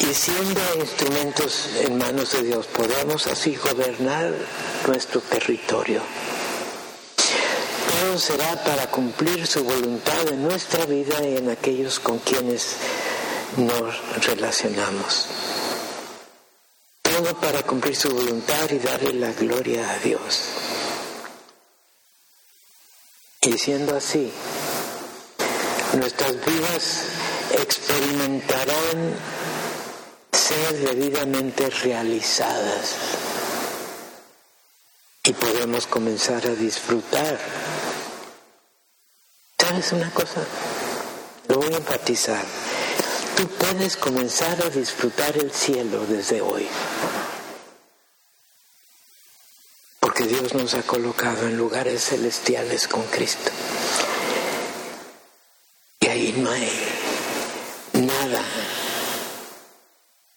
Y 0.00 0.14
siendo 0.14 0.60
instrumentos 0.76 1.68
en 1.80 1.98
manos 1.98 2.32
de 2.32 2.42
Dios, 2.42 2.66
podemos 2.66 3.26
así 3.26 3.54
gobernar 3.54 4.32
nuestro 4.86 5.20
territorio. 5.20 6.00
Todo 8.00 8.18
será 8.18 8.64
para 8.64 8.90
cumplir 8.90 9.46
su 9.46 9.62
voluntad 9.62 10.26
en 10.28 10.42
nuestra 10.42 10.86
vida 10.86 11.22
y 11.22 11.36
en 11.36 11.50
aquellos 11.50 12.00
con 12.00 12.18
quienes 12.18 12.76
nos 13.56 13.94
relacionamos. 14.24 15.26
Todo 17.02 17.38
para 17.40 17.62
cumplir 17.62 17.94
su 17.94 18.08
voluntad 18.08 18.70
y 18.70 18.78
darle 18.78 19.12
la 19.12 19.32
gloria 19.32 19.90
a 19.90 19.98
Dios. 19.98 20.44
Y 23.42 23.58
siendo 23.58 23.96
así, 23.96 24.32
nuestras 25.94 26.44
vidas 26.44 27.04
experimentarán 27.52 29.14
ser 30.32 30.72
debidamente 30.78 31.68
realizadas 31.70 32.94
y 35.24 35.32
podemos 35.32 35.86
comenzar 35.86 36.46
a 36.46 36.54
disfrutar. 36.54 37.38
¿Sabes 39.58 39.92
una 39.92 40.10
cosa? 40.10 40.42
Lo 41.48 41.56
voy 41.56 41.74
a 41.74 41.76
enfatizar. 41.76 42.44
Tú 43.36 43.46
puedes 43.46 43.96
comenzar 43.96 44.62
a 44.62 44.70
disfrutar 44.70 45.36
el 45.36 45.50
cielo 45.50 46.04
desde 46.06 46.40
hoy. 46.40 46.68
Dios 50.26 50.54
nos 50.54 50.74
ha 50.74 50.82
colocado 50.82 51.48
en 51.48 51.56
lugares 51.56 52.04
celestiales 52.04 52.86
con 52.86 53.02
Cristo. 53.04 53.50
Y 56.00 56.06
ahí 56.06 56.34
no 56.36 56.50
hay 56.50 56.70
nada 57.94 58.42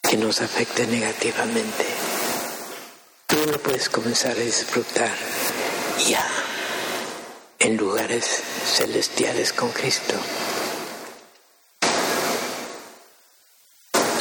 que 0.01 0.13
nos 0.24 0.40
afecte 0.40 0.88
negativamente. 0.88 1.86
Tú 3.28 3.36
lo 3.46 3.62
puedes 3.62 3.90
comenzar 3.90 4.32
a 4.32 4.40
disfrutar 4.40 5.12
ya 6.08 6.26
en 7.60 7.76
lugares 7.76 8.42
celestiales 8.74 9.52
con 9.52 9.70
Cristo. 9.72 10.14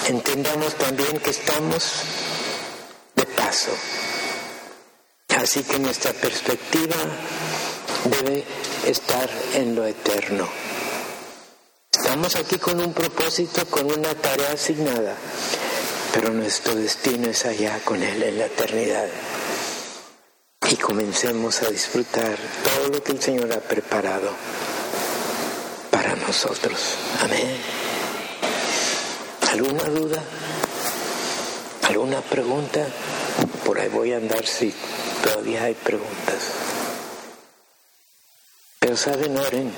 Entendamos 0.08 0.74
también 0.74 1.20
que 1.20 1.30
estamos 1.30 2.02
de 3.14 3.24
paso. 3.24 3.70
Así 5.28 5.62
que 5.62 5.78
nuestra 5.78 6.12
perspectiva 6.14 6.96
debe 8.06 8.44
estar 8.86 9.30
en 9.54 9.76
lo 9.76 9.86
eterno. 9.86 10.48
Estamos 11.92 12.34
aquí 12.34 12.58
con 12.58 12.80
un 12.80 12.92
propósito, 12.92 13.64
con 13.66 13.86
una 13.86 14.12
tarea 14.14 14.52
asignada, 14.52 15.14
pero 16.12 16.30
nuestro 16.30 16.74
destino 16.74 17.28
es 17.30 17.46
allá 17.46 17.80
con 17.84 18.02
Él 18.02 18.22
en 18.22 18.38
la 18.38 18.46
eternidad. 18.46 19.08
Y 20.70 20.76
comencemos 20.76 21.62
a 21.62 21.70
disfrutar 21.70 22.36
todo 22.64 22.88
lo 22.88 23.02
que 23.02 23.12
el 23.12 23.22
Señor 23.22 23.52
ha 23.52 23.60
preparado 23.60 24.30
para 25.90 26.14
nosotros. 26.16 26.78
Amén. 27.20 27.56
¿Alguna 29.50 29.84
duda? 29.84 30.22
¿Alguna 31.82 32.20
pregunta? 32.20 32.86
Por 33.66 33.78
ahí 33.78 33.88
voy 33.88 34.12
a 34.12 34.18
andar 34.18 34.46
si 34.46 34.72
todavía 35.22 35.64
hay 35.64 35.74
preguntas. 35.74 36.52
Pero 38.78 38.96
saben, 38.96 39.36
oren 39.36 39.72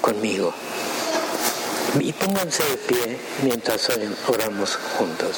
conmigo. 0.00 0.52
Y 2.00 2.12
pónganse 2.14 2.62
de 2.64 2.76
pie 2.78 3.18
mientras 3.42 3.88
oramos 4.26 4.78
juntos. 4.96 5.36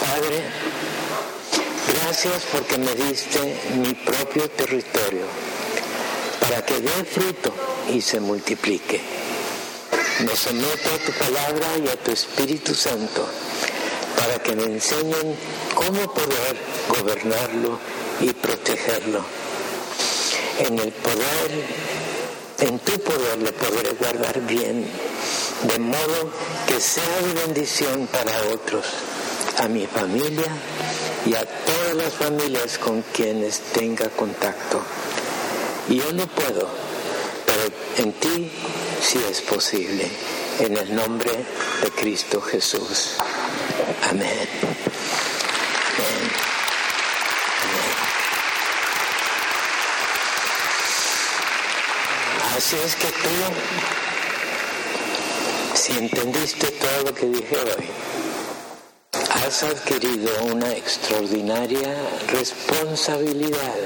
Padre, 0.00 0.42
gracias 1.88 2.42
porque 2.52 2.76
me 2.76 2.94
diste 2.94 3.58
mi 3.76 3.94
propio 3.94 4.50
territorio 4.50 5.24
para 6.40 6.64
que 6.66 6.80
dé 6.80 7.04
fruto 7.04 7.54
y 7.90 8.02
se 8.02 8.20
multiplique. 8.20 9.00
Me 10.26 10.36
someto 10.36 10.90
a 10.94 10.98
tu 10.98 11.12
palabra 11.12 11.66
y 11.82 11.88
a 11.88 11.96
tu 11.96 12.10
Espíritu 12.10 12.74
Santo 12.74 13.26
para 14.18 14.38
que 14.42 14.54
me 14.54 14.64
enseñen 14.64 15.34
cómo 15.74 16.12
poder 16.12 16.56
gobernarlo 16.88 17.78
y 18.20 18.32
protegerlo. 18.32 19.24
En 20.58 20.78
el 20.78 20.92
poder, 20.92 21.50
en 22.60 22.78
tu 22.80 22.92
poder 23.00 23.38
lo 23.38 23.52
podré 23.52 23.90
guardar 23.98 24.40
bien, 24.46 24.86
de 25.62 25.78
modo 25.78 26.30
que 26.66 26.80
sea 26.80 27.20
de 27.22 27.46
bendición 27.46 28.06
para 28.08 28.32
otros, 28.52 28.84
a 29.58 29.68
mi 29.68 29.86
familia 29.86 30.50
y 31.26 31.34
a 31.34 31.44
todas 31.44 31.94
las 31.94 32.12
familias 32.14 32.78
con 32.78 33.02
quienes 33.12 33.60
tenga 33.72 34.08
contacto. 34.10 34.80
Yo 35.88 36.12
no 36.12 36.26
puedo, 36.26 36.68
pero 37.46 37.74
en 37.96 38.12
ti 38.12 38.50
sí 39.02 39.18
es 39.30 39.40
posible. 39.40 40.08
En 40.60 40.76
el 40.76 40.94
nombre 40.94 41.32
de 41.82 41.90
Cristo 41.90 42.40
Jesús. 42.42 43.14
Amén. 44.10 44.89
Así 52.60 52.76
es 52.76 52.94
que 52.94 53.06
tú, 53.06 53.30
si 55.72 55.92
entendiste 55.96 56.66
todo 56.72 57.04
lo 57.06 57.14
que 57.14 57.24
dije 57.24 57.56
hoy, 57.56 57.86
has 59.46 59.62
adquirido 59.62 60.44
una 60.44 60.70
extraordinaria 60.72 61.96
responsabilidad 62.30 63.76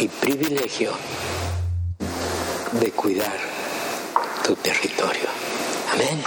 y 0.00 0.08
privilegio 0.08 0.90
de 2.72 2.90
cuidar 2.90 3.38
tu 4.44 4.56
territorio. 4.56 5.28
Amén. 5.92 6.20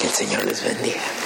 Que 0.00 0.08
el 0.08 0.12
Señor 0.12 0.44
les 0.46 0.64
bendiga. 0.64 1.25